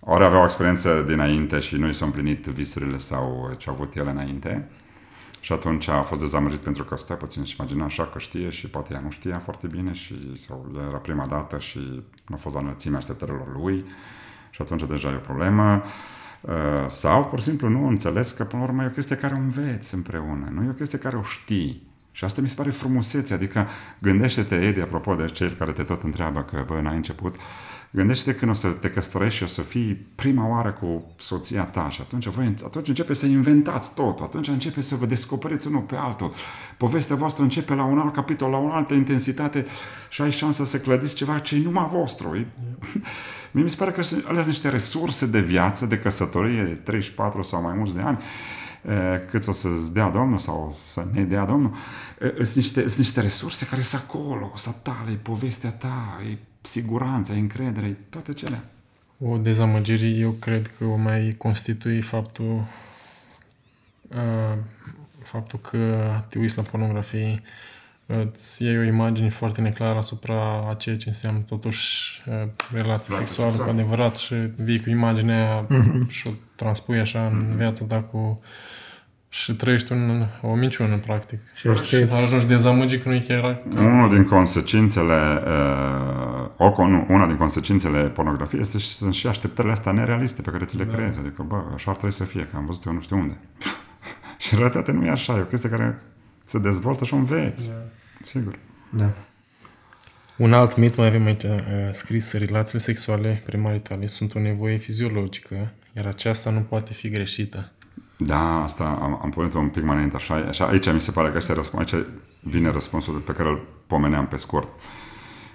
[0.00, 3.94] Ori avea o experiență dinainte și nu i s-au împlinit visurile sau ce au avut
[3.94, 4.68] ele înainte.
[5.40, 8.68] Și atunci a fost dezamăgit pentru că stai puțin și imagina așa că știe și
[8.68, 11.78] poate ea nu știa foarte bine și sau era prima dată și
[12.26, 13.84] nu a fost la înălțimea așteptărilor lui
[14.50, 15.82] și atunci deja e o problemă.
[16.40, 16.52] Uh,
[16.88, 19.36] Sau, pur și simplu, nu înțeles că, până la urmă, e o chestie care o
[19.36, 21.91] înveți împreună, nu e o chestie care o știi.
[22.12, 26.02] Și asta mi se pare frumusețe, adică gândește-te, Edi, apropo de cei care te tot
[26.02, 27.36] întreabă că, bă, n-ai început,
[27.90, 31.88] gândește-te când o să te căsătorești și o să fii prima oară cu soția ta
[31.90, 35.96] și atunci, voi, atunci începe să inventați totul, atunci începe să vă descoperiți unul pe
[35.96, 36.32] altul.
[36.76, 39.66] Povestea voastră începe la un alt capitol, la o altă intensitate
[40.08, 42.36] și ai șansa să clădiți ceva ce e numai vostru.
[42.36, 42.46] E...
[43.52, 46.74] Mie mi se pare că sunt alea sunt niște resurse de viață, de căsătorie, de
[46.74, 48.61] 34 sau mai mulți de ani, eh,
[49.30, 51.74] cât o să-ți dea Domnul sau să ne dea Domnul,
[52.18, 56.36] eh, sunt niște, sunt niște resurse care sunt acolo, sunt tale, e povestea ta, e
[56.60, 58.64] siguranța, e încredere, e toate cele.
[59.18, 62.64] O dezamăgire, eu cred că o mai constituie faptul
[64.08, 64.58] uh,
[65.22, 67.42] faptul că te uiți la pornografie,
[68.20, 73.50] îți iei o imagine foarte neclară asupra a ceea ce înseamnă totuși uh, relație sexuală
[73.50, 73.80] cu sexuală.
[73.80, 76.08] adevărat și vii cu imaginea aia Mhm.
[76.10, 78.40] și o transpui așa în viața ta cu
[79.28, 81.40] și trăiești un, o minciună, practic.
[81.54, 82.22] Și aștepți.
[82.22, 83.40] ajungi dezamăgit că nu e chiar
[83.74, 83.80] ca...
[83.80, 89.72] Unul din consecințele, uh, o, con- una din consecințele pornografiei este și, sunt și așteptările
[89.72, 90.92] astea nerealiste pe care ți le da.
[90.94, 91.18] creezi.
[91.18, 93.36] Adică, bă, așa ar trebui să fie, că am văzut eu nu știu unde.
[94.38, 96.02] și în realitate nu e așa, e o chestie care
[96.44, 97.68] se dezvoltă și o înveți.
[97.68, 97.74] Da.
[98.22, 98.58] Sigur.
[98.90, 99.12] Da.
[100.36, 101.58] Un alt mit mai avem aici uh,
[101.90, 107.72] scris, relațiile sexuale premaritale sunt o nevoie fiziologică, iar aceasta nu poate fi greșită.
[108.16, 111.30] Da, asta am, am punut un pic mai înainte, așa, așa, aici mi se pare
[111.30, 112.04] că ăștia răspuns, aici
[112.40, 114.72] vine răspunsul pe care îl pomeneam pe scurt.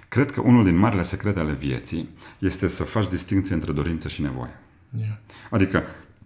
[0.08, 2.08] Cred că unul din marile secrete ale vieții
[2.38, 4.58] este să faci distinție între dorință și nevoie.
[4.98, 5.16] Yeah.
[5.50, 5.82] Adică,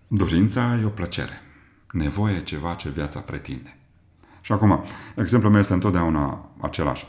[0.09, 1.41] dorința e o plăcere.
[1.93, 3.77] Nevoie e ceva ce viața pretinde.
[4.43, 4.85] Și acum,
[5.17, 7.07] exemplul meu este întotdeauna același.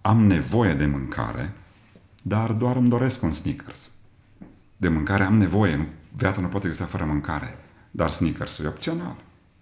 [0.00, 1.52] Am nevoie de mâncare,
[2.22, 3.90] dar doar îmi doresc un Snickers.
[4.76, 7.58] De mâncare am nevoie, nu viața nu poate exista fără mâncare.
[7.90, 9.16] Dar sneakers e opțional.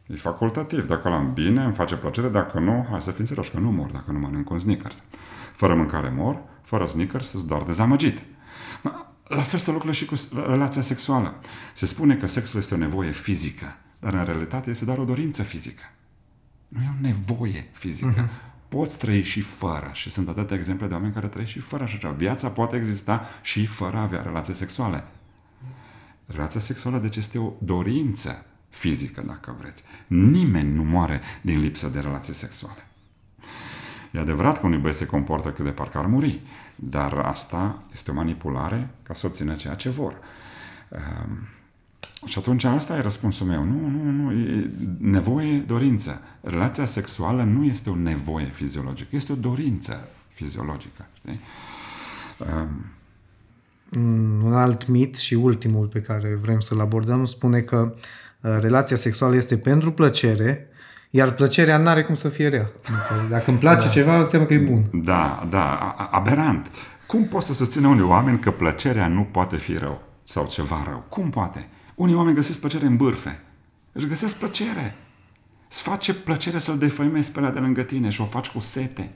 [0.07, 0.87] E facultativ.
[0.87, 2.29] Dacă l-am bine, îmi face plăcere.
[2.29, 5.03] Dacă nu, hai să fim serioși, că nu mor dacă nu mănânc un sneakers.
[5.55, 8.23] Fără mâncare mor, fără sneakers sunt doar dezamăgit.
[9.25, 10.15] La fel să lucrurile și cu
[10.47, 11.35] relația sexuală.
[11.75, 15.43] Se spune că sexul este o nevoie fizică, dar în realitate este doar o dorință
[15.43, 15.83] fizică.
[16.71, 18.29] Nu e o nevoie fizică.
[18.29, 18.69] Uh-huh.
[18.69, 19.91] Poți trăi și fără.
[19.93, 23.67] Și sunt atâtea exemple de oameni care trăiesc și fără așa Viața poate exista și
[23.67, 25.05] fără a avea relații sexuale.
[26.27, 29.83] Relația sexuală, deci, este o dorință fizică, dacă vreți.
[30.07, 32.87] Nimeni nu moare din lipsă de relații sexuale.
[34.11, 36.41] E adevărat că unui băieți se comportă cât de parcă ar muri,
[36.77, 40.17] dar asta este o manipulare ca să obțină ceea ce vor.
[42.21, 43.65] Um, și atunci asta e răspunsul meu.
[43.65, 44.33] Nu, nu, nu.
[44.33, 46.21] E nevoie, dorință.
[46.41, 51.07] Relația sexuală nu este o nevoie fiziologică, este o dorință fiziologică.
[51.13, 51.41] Știi?
[52.39, 52.85] Um,
[54.45, 57.95] un alt mit și ultimul pe care vrem să-l abordăm spune că
[58.41, 60.69] uh, relația sexuală este pentru plăcere,
[61.11, 62.71] iar plăcerea nu are cum să fie rea.
[63.31, 63.93] Dacă îmi place da.
[63.93, 64.85] ceva, înseamnă că e bun.
[64.93, 65.75] Da, da,
[66.11, 66.69] aberant.
[67.07, 71.05] Cum poți să susține unii oameni că plăcerea nu poate fi rău sau ceva rău?
[71.09, 71.69] Cum poate?
[72.01, 73.41] Unii oameni găsesc plăcere în bârfe.
[73.93, 74.95] Își găsesc plăcere.
[75.69, 79.11] Îți face plăcere să-l defăimezi pe de lângă tine și o faci cu sete.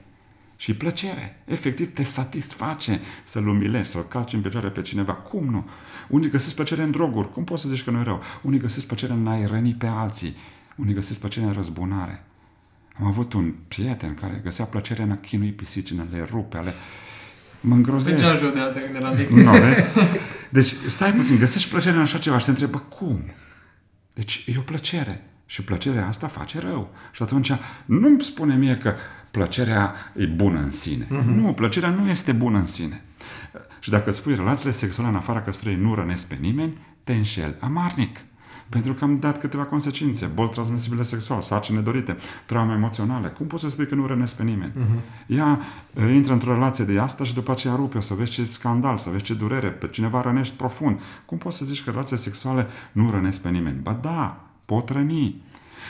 [0.56, 1.42] Și plăcere.
[1.44, 5.12] Efectiv te satisface să-l umilezi, să-l calci în picioare pe cineva.
[5.12, 5.68] Cum nu?
[6.08, 7.32] Unii găsesc plăcere în droguri.
[7.32, 8.22] Cum poți să zici că nu e rău?
[8.42, 10.36] Unii găsesc plăcere în a răni pe alții.
[10.76, 12.24] Unii găsesc plăcere în răzbunare.
[13.00, 16.56] Am avut un prieten care găsea plăcere în a chinui pisici, în a le rupe,
[16.56, 16.72] ale...
[17.60, 18.38] Mă îngrozește.
[18.38, 19.28] Deci de altă când eram mic.
[19.28, 19.80] Nu, vezi?
[20.54, 23.24] Deci, stai puțin, găsești plăcere în așa ceva și se întrebă cum?
[24.12, 25.30] Deci, e o plăcere.
[25.46, 26.94] Și plăcerea asta face rău.
[27.12, 27.52] Și atunci,
[27.84, 28.94] nu-mi spune mie că
[29.30, 31.04] plăcerea e bună în sine.
[31.04, 31.24] Uh-huh.
[31.24, 33.04] Nu, plăcerea nu este bună în sine.
[33.80, 37.56] Și dacă îți spui relațiile sexuale în afara căsătoriei nu rănesc pe nimeni, te înșeli
[37.60, 38.18] amarnic.
[38.74, 42.16] Pentru că am dat câteva consecințe, boli transmisibile sexual, sarcini nedorite,
[42.46, 43.28] traume emoționale.
[43.28, 44.72] Cum poți să spui că nu rănesc pe nimeni?
[44.72, 45.26] Uh-huh.
[45.26, 45.60] Ea
[46.12, 49.10] intră într-o relație de asta și după aceea rupe, o să vezi ce scandal, să
[49.10, 51.00] vezi ce durere, pe cineva rănești profund.
[51.24, 53.80] Cum poți să zici că relația sexuale nu rănesc pe nimeni?
[53.82, 55.42] Ba da, pot răni.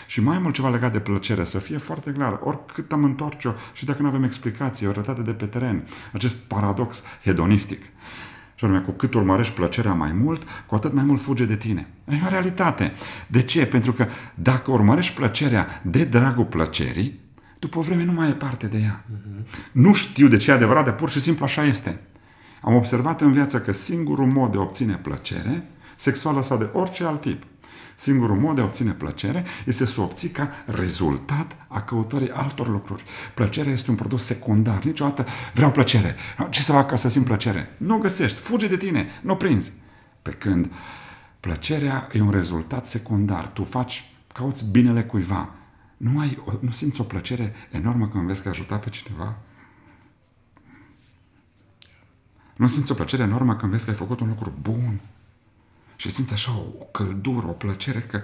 [0.07, 3.85] Și mai mult ceva legat de plăcere, să fie foarte clar, oricât am întoarce-o și
[3.85, 7.83] dacă nu avem explicație, o realitate de pe teren, acest paradox hedonistic.
[8.65, 11.89] Și anume, cu cât urmărești plăcerea mai mult, cu atât mai mult fuge de tine.
[12.09, 12.93] E o realitate.
[13.27, 13.67] De ce?
[13.67, 17.21] Pentru că dacă urmărești plăcerea de dragul plăcerii,
[17.59, 19.05] după o vreme nu mai e parte de ea.
[19.05, 19.71] Uh-huh.
[19.73, 22.01] Nu știu de ce e adevărat, dar pur și simplu așa este.
[22.61, 25.65] Am observat în viață că singurul mod de a obține plăcere,
[25.97, 27.43] sexuală sau de orice alt tip,
[27.97, 32.69] Singurul mod de a obține plăcere este să o obții ca rezultat a căutării altor
[32.69, 33.05] lucruri.
[33.35, 34.85] Plăcerea este un produs secundar.
[34.85, 36.17] Niciodată vreau plăcere.
[36.51, 37.75] Ce să fac ca să simt plăcere?
[37.77, 38.39] Nu o găsești.
[38.39, 39.07] Fuge de tine.
[39.23, 39.73] Nu o prinzi.
[40.23, 40.71] Pe când
[41.41, 43.47] plăcerea e un rezultat secundar.
[43.47, 45.51] Tu faci, cauți binele cuiva.
[45.97, 49.37] Nu, ai, nu simți o plăcere enormă când vezi că ajuta pe cineva?
[52.57, 55.01] Nu simți o plăcere enormă când vezi că ai făcut un lucru bun?
[55.97, 58.23] Și simți așa o, o căldură, o plăcere că,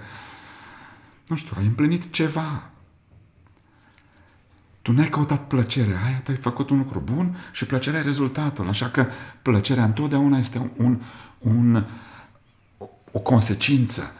[1.27, 2.69] nu știu, ai împlinit ceva.
[4.81, 8.67] Tu n-ai căutat plăcerea aia, tu ai făcut un lucru bun și plăcerea e rezultatul.
[8.67, 9.07] Așa că
[9.41, 11.01] plăcerea întotdeauna este un,
[11.37, 11.85] un,
[12.77, 14.13] o, o consecință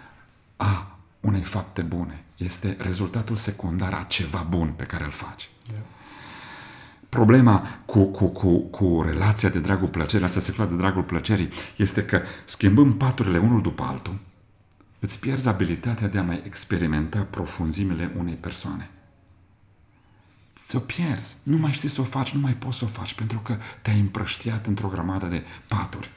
[0.56, 2.24] a unei fapte bune.
[2.38, 5.50] Este rezultatul secundar a ceva bun pe care îl faci.
[5.70, 5.82] Yeah
[7.12, 12.06] problema cu, cu, cu, cu relația de dragul plăcerii, asta se de dragul plăcerii, este
[12.06, 14.18] că schimbând paturile unul după altul,
[15.00, 18.90] îți pierzi abilitatea de a mai experimenta profunzimile unei persoane.
[20.68, 21.36] Ți-o pierzi.
[21.44, 24.00] Nu mai știi să o faci, nu mai poți să o faci, pentru că te-ai
[24.00, 26.12] împrăștiat într-o grămadă de paturi.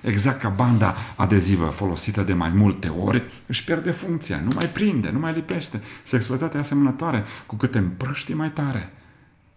[0.00, 5.10] Exact ca banda adezivă folosită de mai multe ori își pierde funcția, nu mai prinde,
[5.10, 5.80] nu mai lipește.
[6.02, 8.92] Sexualitatea asemănătoare, cu cât te împrăști mai tare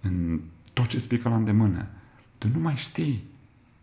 [0.01, 0.39] în
[0.73, 1.87] tot ce îți pică la îndemână.
[2.37, 3.23] Tu nu mai știi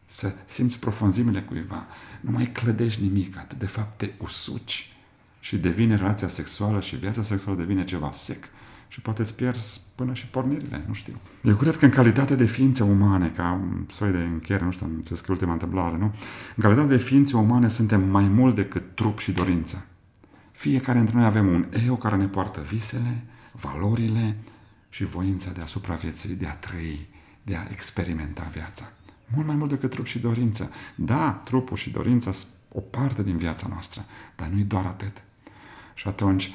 [0.06, 1.86] să simți profunzimile cuiva,
[2.20, 4.92] nu mai clădești nimic, tu de fapt te usuci
[5.40, 8.44] și devine relația sexuală și viața sexuală devine ceva sec
[8.88, 11.14] și poate îți pierzi până și pornirile, nu știu.
[11.42, 14.86] Eu cred că în calitate de ființe umane, ca un soi de încheiere, nu știu,
[14.86, 16.14] am înțeles că ultima întâmplare, nu?
[16.56, 19.84] În calitate de ființe umane suntem mai mult decât trup și dorință.
[20.52, 24.36] Fiecare dintre noi avem un eu care ne poartă visele, valorile,
[24.90, 27.08] și voința de a supraviețui, de a trăi,
[27.42, 28.92] de a experimenta viața.
[29.34, 30.70] Mult mai mult decât trup și dorință.
[30.94, 34.04] Da, trupul și dorința sunt o parte din viața noastră,
[34.36, 35.22] dar nu-i doar atât.
[35.94, 36.50] Și atunci,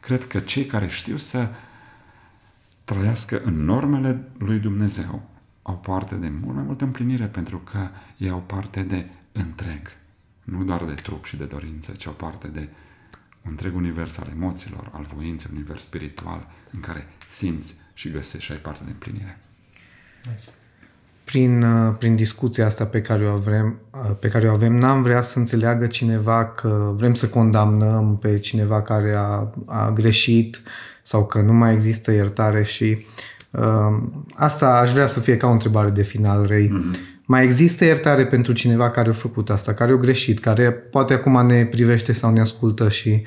[0.00, 1.48] cred că cei care știu să
[2.84, 5.28] trăiască în normele lui Dumnezeu
[5.62, 9.88] au parte de mult mai multă împlinire pentru că ei au parte de întreg.
[10.42, 12.68] nu doar de trup și de dorințe, ci o parte de un
[13.48, 18.52] întreg univers al emoțiilor, al voinței, un univers spiritual în care simți și găsești și
[18.52, 19.38] ai parte de împlinire.
[20.30, 20.50] Nice.
[21.24, 25.02] Prin, uh, prin discuția asta pe care o avem, uh, pe care o avem, n-am
[25.02, 30.62] vrea să înțeleagă cineva că vrem să condamnăm pe cineva care a, a greșit
[31.02, 33.06] sau că nu mai există iertare și
[33.50, 34.02] uh,
[34.34, 36.68] asta aș vrea să fie ca o întrebare de final, Rei.
[36.68, 37.15] Mm-hmm.
[37.28, 41.46] Mai există iertare pentru cineva care a făcut asta, care a greșit, care poate acum
[41.46, 43.22] ne privește sau ne ascultă și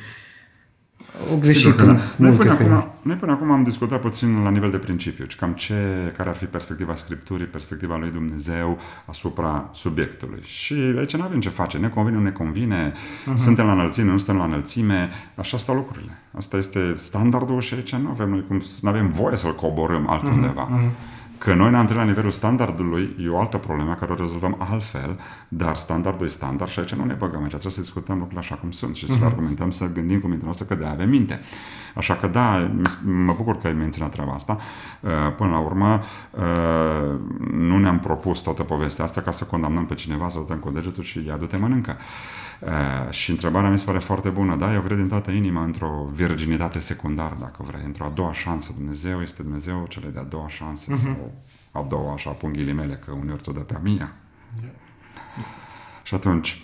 [1.33, 1.83] o greșit da.
[1.83, 2.75] în noi multe până, feluri.
[2.75, 5.73] acum, noi până acum am discutat puțin la nivel de principiu, cam ce,
[6.17, 10.39] care ar fi perspectiva Scripturii, perspectiva lui Dumnezeu asupra subiectului.
[10.43, 13.35] Și aici nu avem ce face, ne convine, nu ne convine, uh-huh.
[13.35, 16.11] suntem la înălțime, nu suntem la înălțime, așa stau lucrurile.
[16.31, 20.67] Asta este standardul și aici nu avem, noi cum, nu avem voie să-l coborâm altundeva.
[20.67, 21.17] Uh-huh.
[21.39, 25.19] Că noi ne-am întâlnit la nivelul standardului, e o altă problemă care o rezolvăm altfel,
[25.47, 27.39] dar standardul e standard și aici nu ne băgăm.
[27.39, 30.27] Aici trebuie să discutăm lucrurile așa cum sunt și să le argumentăm, să gândim cu
[30.27, 31.39] mintea noastră că de avem minte.
[31.95, 32.71] Așa că da,
[33.03, 34.57] mă bucur că ai menționat treaba asta.
[35.01, 37.19] Uh, Până la urmă, uh,
[37.51, 41.03] nu ne-am propus toată povestea asta ca să condamnăm pe cineva, să dăm cu degetul
[41.03, 41.97] și ia du-te mănâncă.
[42.59, 44.55] Uh, și întrebarea mi se pare foarte bună.
[44.55, 48.73] Da, eu cred din toată inima într-o virginitate secundară, dacă vrei, într-o a doua șansă.
[48.77, 51.01] Dumnezeu este Dumnezeu cele de-a doua șanse uh-huh.
[51.01, 51.33] sau
[51.71, 54.13] a doua, așa pun ghilimele, că uneori ți-o dă pe a mia.
[54.61, 54.73] Yeah.
[56.03, 56.63] Și atunci,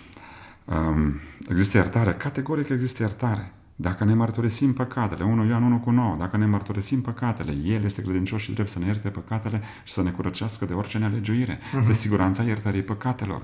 [0.64, 2.12] um, există iertare?
[2.12, 3.52] Categoric există iertare.
[3.76, 8.02] Dacă ne mărturisim păcatele, 1 Ioan 1 cu 9, dacă ne mărturisim păcatele, El este
[8.02, 11.58] credincios și drept să ne ierte păcatele și să ne curățească de orice nelegiuire.
[11.58, 11.78] Uh-huh.
[11.78, 13.42] Este siguranța iertării păcatelor.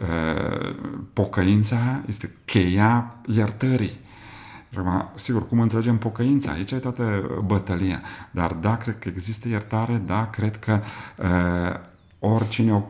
[0.00, 0.74] Uh,
[1.12, 4.00] pocăința este cheia iertării.
[4.76, 6.52] Acum, sigur, cum înțelegem pocăința?
[6.52, 8.00] Aici e toată bătălia.
[8.30, 10.80] Dar da, cred că există iertare, da, cred că
[11.16, 11.80] uh,
[12.18, 12.82] oricine o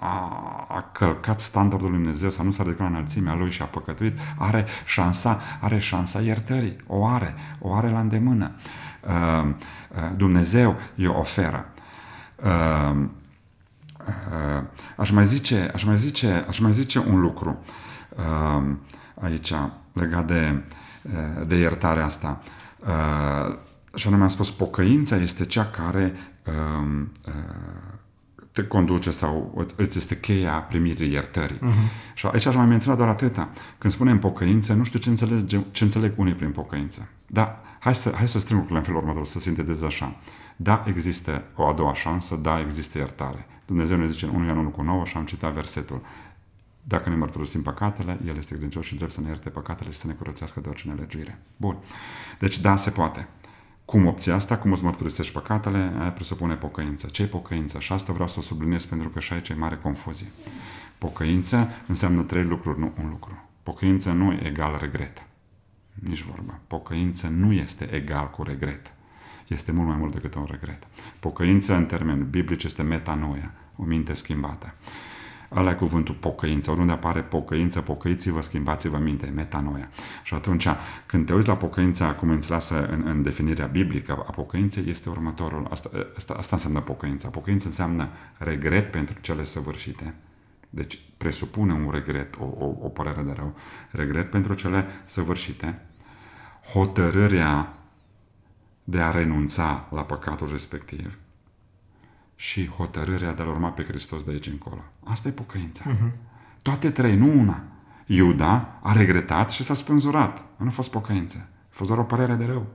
[0.00, 3.64] a, a călcat standardul lui Dumnezeu sau nu s-a ridicat la înălțimea lui și a
[3.64, 6.76] păcătuit, are șansa, are șansa iertării.
[6.86, 8.50] O are, o are la îndemână.
[9.00, 11.66] Uh, uh, Dumnezeu îi oferă.
[12.44, 13.06] Uh,
[14.06, 14.62] uh,
[14.96, 17.58] aș mai zice, aș mai zice, aș mai zice un lucru
[18.08, 18.74] uh,
[19.20, 19.52] aici
[19.92, 20.62] legat de,
[21.02, 22.40] uh, de iertarea asta.
[22.78, 23.56] Uh,
[23.94, 26.12] și anume am spus, pocăința este cea care
[26.46, 27.32] uh, uh,
[28.54, 31.56] te conduce sau îți este cheia primirii iertării.
[31.56, 32.14] Uh-huh.
[32.14, 33.48] Și aici aș mai menționa doar atâta.
[33.78, 37.08] Când spunem pocăință, nu știu ce înțeleg, ce înțeleg unii prin pocăință.
[37.26, 40.16] Da, hai să, hai să strâng lucrurile în felul următor, să sintetez așa.
[40.56, 43.46] Da, există o a doua șansă, da, există iertare.
[43.66, 46.02] Dumnezeu ne zice în 1 Ioan 1 cu 9 și am citat versetul.
[46.82, 50.06] Dacă ne mărturisim păcatele, El este credincios și drept să ne ierte păcatele și să
[50.06, 51.38] ne curățească de orice nelegiuire.
[51.56, 51.76] Bun.
[52.38, 53.28] Deci da, se poate.
[53.84, 54.58] Cum obții asta?
[54.58, 55.92] Cum îți mărturisești păcatele?
[55.98, 57.06] Aia presupune pocăință.
[57.06, 57.78] Ce e pocăință?
[57.78, 60.26] Și asta vreau să o subliniez pentru că și aici e mare confuzie.
[60.98, 63.48] Pocăință înseamnă trei lucruri, nu un lucru.
[63.62, 65.26] Pocăință nu e egal regret.
[65.92, 66.58] Nici vorba.
[66.66, 68.92] Pocăință nu este egal cu regret.
[69.46, 70.86] Este mult mai mult decât un regret.
[71.20, 74.74] Pocăință în termeni biblici este metanoia, o minte schimbată.
[75.56, 76.70] Ăla e cuvântul pocăință.
[76.70, 79.88] Oriunde apare pocăință, pocăiți-vă, schimbați-vă minte, metanoia.
[80.22, 80.66] Și atunci,
[81.06, 85.66] când te uiți la pocăința, cum înțeleasă în, în definirea biblică a pocăinței, este următorul.
[85.70, 87.28] Asta, asta, asta înseamnă pocăința.
[87.28, 90.14] Pocăința înseamnă regret pentru cele săvârșite.
[90.70, 93.54] Deci presupune un regret, o, o, o părere de rău.
[93.90, 95.80] Regret pentru cele săvârșite.
[96.72, 97.74] Hotărârea
[98.84, 101.18] de a renunța la păcatul respectiv
[102.36, 104.84] și hotărârea de a urma pe Hristos de aici încolo.
[105.04, 105.84] Asta e pocăința.
[105.90, 106.12] Uh-huh.
[106.62, 107.62] Toate trei, nu una.
[108.06, 110.44] Iuda a regretat și s-a spânzurat.
[110.56, 111.48] Nu a fost pocăință.
[111.52, 112.66] A fost doar o părere de rău.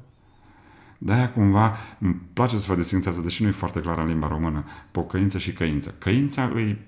[0.97, 4.66] De-aia cumva îmi place să vă distințează, deși nu e foarte clar în limba română,
[4.91, 5.95] pocăință și căință.
[5.97, 6.86] Căința îi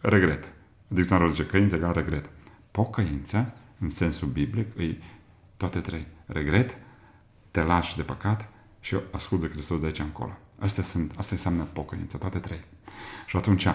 [0.00, 0.52] regret.
[0.88, 2.30] Dicționarul zice căință egal regret.
[2.70, 5.02] Pocăință, în sensul biblic, îi
[5.56, 6.06] toate trei.
[6.26, 6.76] Regret,
[7.50, 8.48] te lași de păcat
[8.80, 10.38] și ascult de Hristos de aici încolo.
[10.60, 12.64] Astea, sunt, asta înseamnă pocăință, toate trei.
[13.26, 13.66] Și atunci,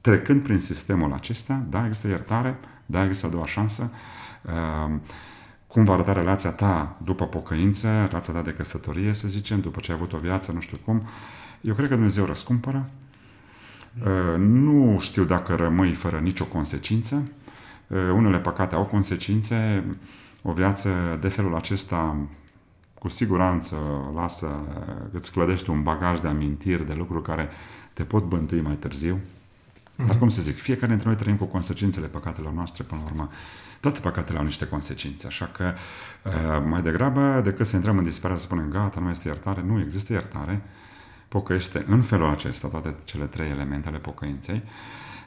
[0.00, 3.92] trecând prin sistemul acesta, da, există iertare, da, există a doua șansă,
[4.42, 4.94] uh,
[5.66, 9.90] cum va arăta relația ta după pocăință, relația ta de căsătorie, să zicem, după ce
[9.90, 11.02] ai avut o viață, nu știu cum.
[11.60, 12.88] Eu cred că Dumnezeu răscumpără.
[14.04, 17.22] Uh, nu știu dacă rămâi fără nicio consecință.
[17.86, 19.84] Uh, unele păcate au consecințe.
[20.42, 22.16] O viață de felul acesta
[22.98, 23.76] cu siguranță
[24.14, 24.48] lasă,
[25.10, 27.48] îți clădești un bagaj de amintiri, de lucruri care
[27.92, 29.16] te pot bântui mai târziu.
[29.16, 30.06] Mm-hmm.
[30.06, 33.30] Dar cum să zic, fiecare dintre noi trăim cu consecințele păcatelor noastre până la urmă.
[33.80, 35.74] Toate păcatele au niște consecințe, așa că
[36.64, 40.12] mai degrabă decât să intrăm în disperare să spunem gata, nu este iertare, nu există
[40.12, 40.62] iertare,
[41.28, 44.62] pocăiește în felul acesta toate cele trei elemente ale pocăinței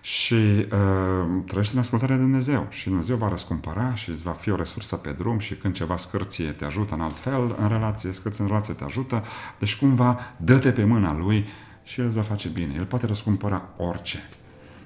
[0.02, 4.50] și uh, trăiești în ascultarea de Dumnezeu și Dumnezeu va răscumpăra și îți va fi
[4.50, 8.12] o resursă pe drum și când ceva scârție te ajută în alt fel în relație,
[8.12, 9.24] scârție în relație te ajută,
[9.60, 11.48] deci cumva dă-te pe mâna Lui
[11.84, 12.74] și El îți va face bine.
[12.78, 14.30] El poate răscumpăra orice.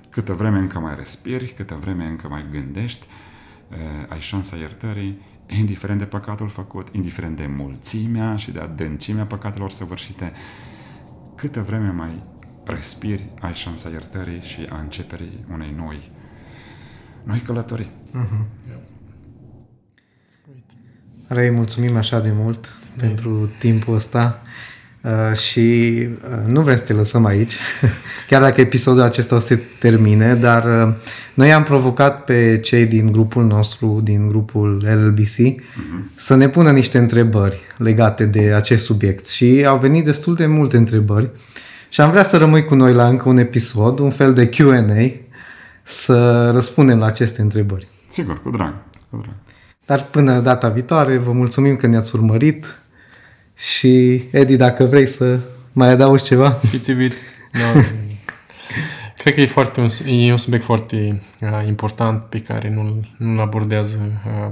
[0.10, 3.08] Câtă vreme încă mai respiri, câtă vreme încă mai gândești,
[3.72, 3.78] uh,
[4.10, 10.34] ai șansa iertării, indiferent de păcatul făcut, indiferent de mulțimea și de adâncimea păcatelor săvârșite,
[11.36, 12.24] câtă vreme mai
[12.66, 16.12] respiri, ai șansa iertării și a începerii unei noi,
[17.24, 17.90] noi călătorii.
[18.10, 18.46] Uh-huh.
[21.28, 23.08] Rei, mulțumim așa de mult Bine.
[23.08, 24.42] pentru timpul ăsta
[25.02, 27.54] uh, și uh, nu vrem să te lăsăm aici,
[28.30, 30.94] chiar dacă episodul acesta o să se termine, dar uh,
[31.34, 35.76] noi am provocat pe cei din grupul nostru, din grupul LLBC, uh-huh.
[35.76, 36.12] Mhm.
[36.16, 40.78] să ne pună niște întrebări legate de acest subiect și au venit destul de multe
[40.78, 41.30] întrebări
[41.96, 45.12] și am vrea să rămâi cu noi la încă un episod, un fel de Q&A,
[45.84, 47.88] să răspundem la aceste întrebări.
[48.10, 48.74] Sigur, cu drag,
[49.10, 49.36] cu drag.
[49.86, 52.80] Dar până data viitoare, vă mulțumim că ne-ați urmărit
[53.54, 55.40] și, Edi, dacă vrei să
[55.74, 56.50] mai adaugi ceva.
[56.50, 57.24] Fiți iubiți.
[57.52, 57.82] Da.
[59.18, 63.40] Cred că e, foarte un, e un subiect foarte uh, important pe care nu-l, nu-l
[63.40, 64.52] abordează uh,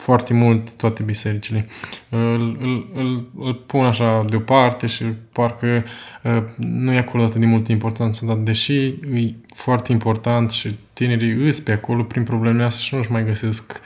[0.00, 1.66] foarte mult toate bisericile.
[2.08, 5.84] Îl, îl, îl, îl pun așa deoparte și parcă
[6.22, 11.46] uh, nu e acolo atât de multă importanță, dar deși e foarte important și tinerii
[11.46, 13.80] îs pe acolo prin problemele astea și nu-și mai găsesc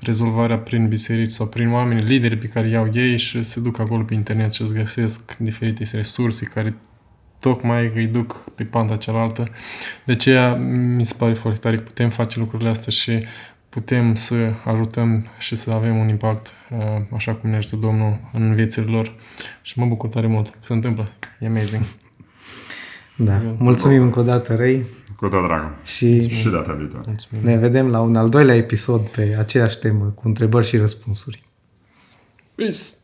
[0.00, 4.02] rezolvarea prin biserici sau prin oameni, lideri pe care iau ei și se duc acolo
[4.02, 6.76] pe internet și îți găsesc diferite resurse care
[7.40, 9.48] tocmai îi duc pe panta cealaltă.
[10.04, 10.54] De aceea
[10.96, 13.24] mi se pare foarte tare că putem face lucrurile astea și
[13.70, 16.78] putem să ajutăm și să avem un impact uh,
[17.14, 19.14] așa cum ne ajută Domnul în viețile lor.
[19.62, 21.12] Și mă bucur tare mult că se întâmplă.
[21.38, 21.82] E amazing.
[23.16, 23.42] Da.
[23.58, 24.84] Mulțumim încă o dată, Rei.
[25.16, 25.76] Cu tot dragul.
[25.84, 27.04] Și, și data viitoare.
[27.06, 27.44] Mulțumim.
[27.44, 31.42] Ne vedem la un al doilea episod pe aceeași temă, cu întrebări și răspunsuri.
[32.54, 32.99] Peace!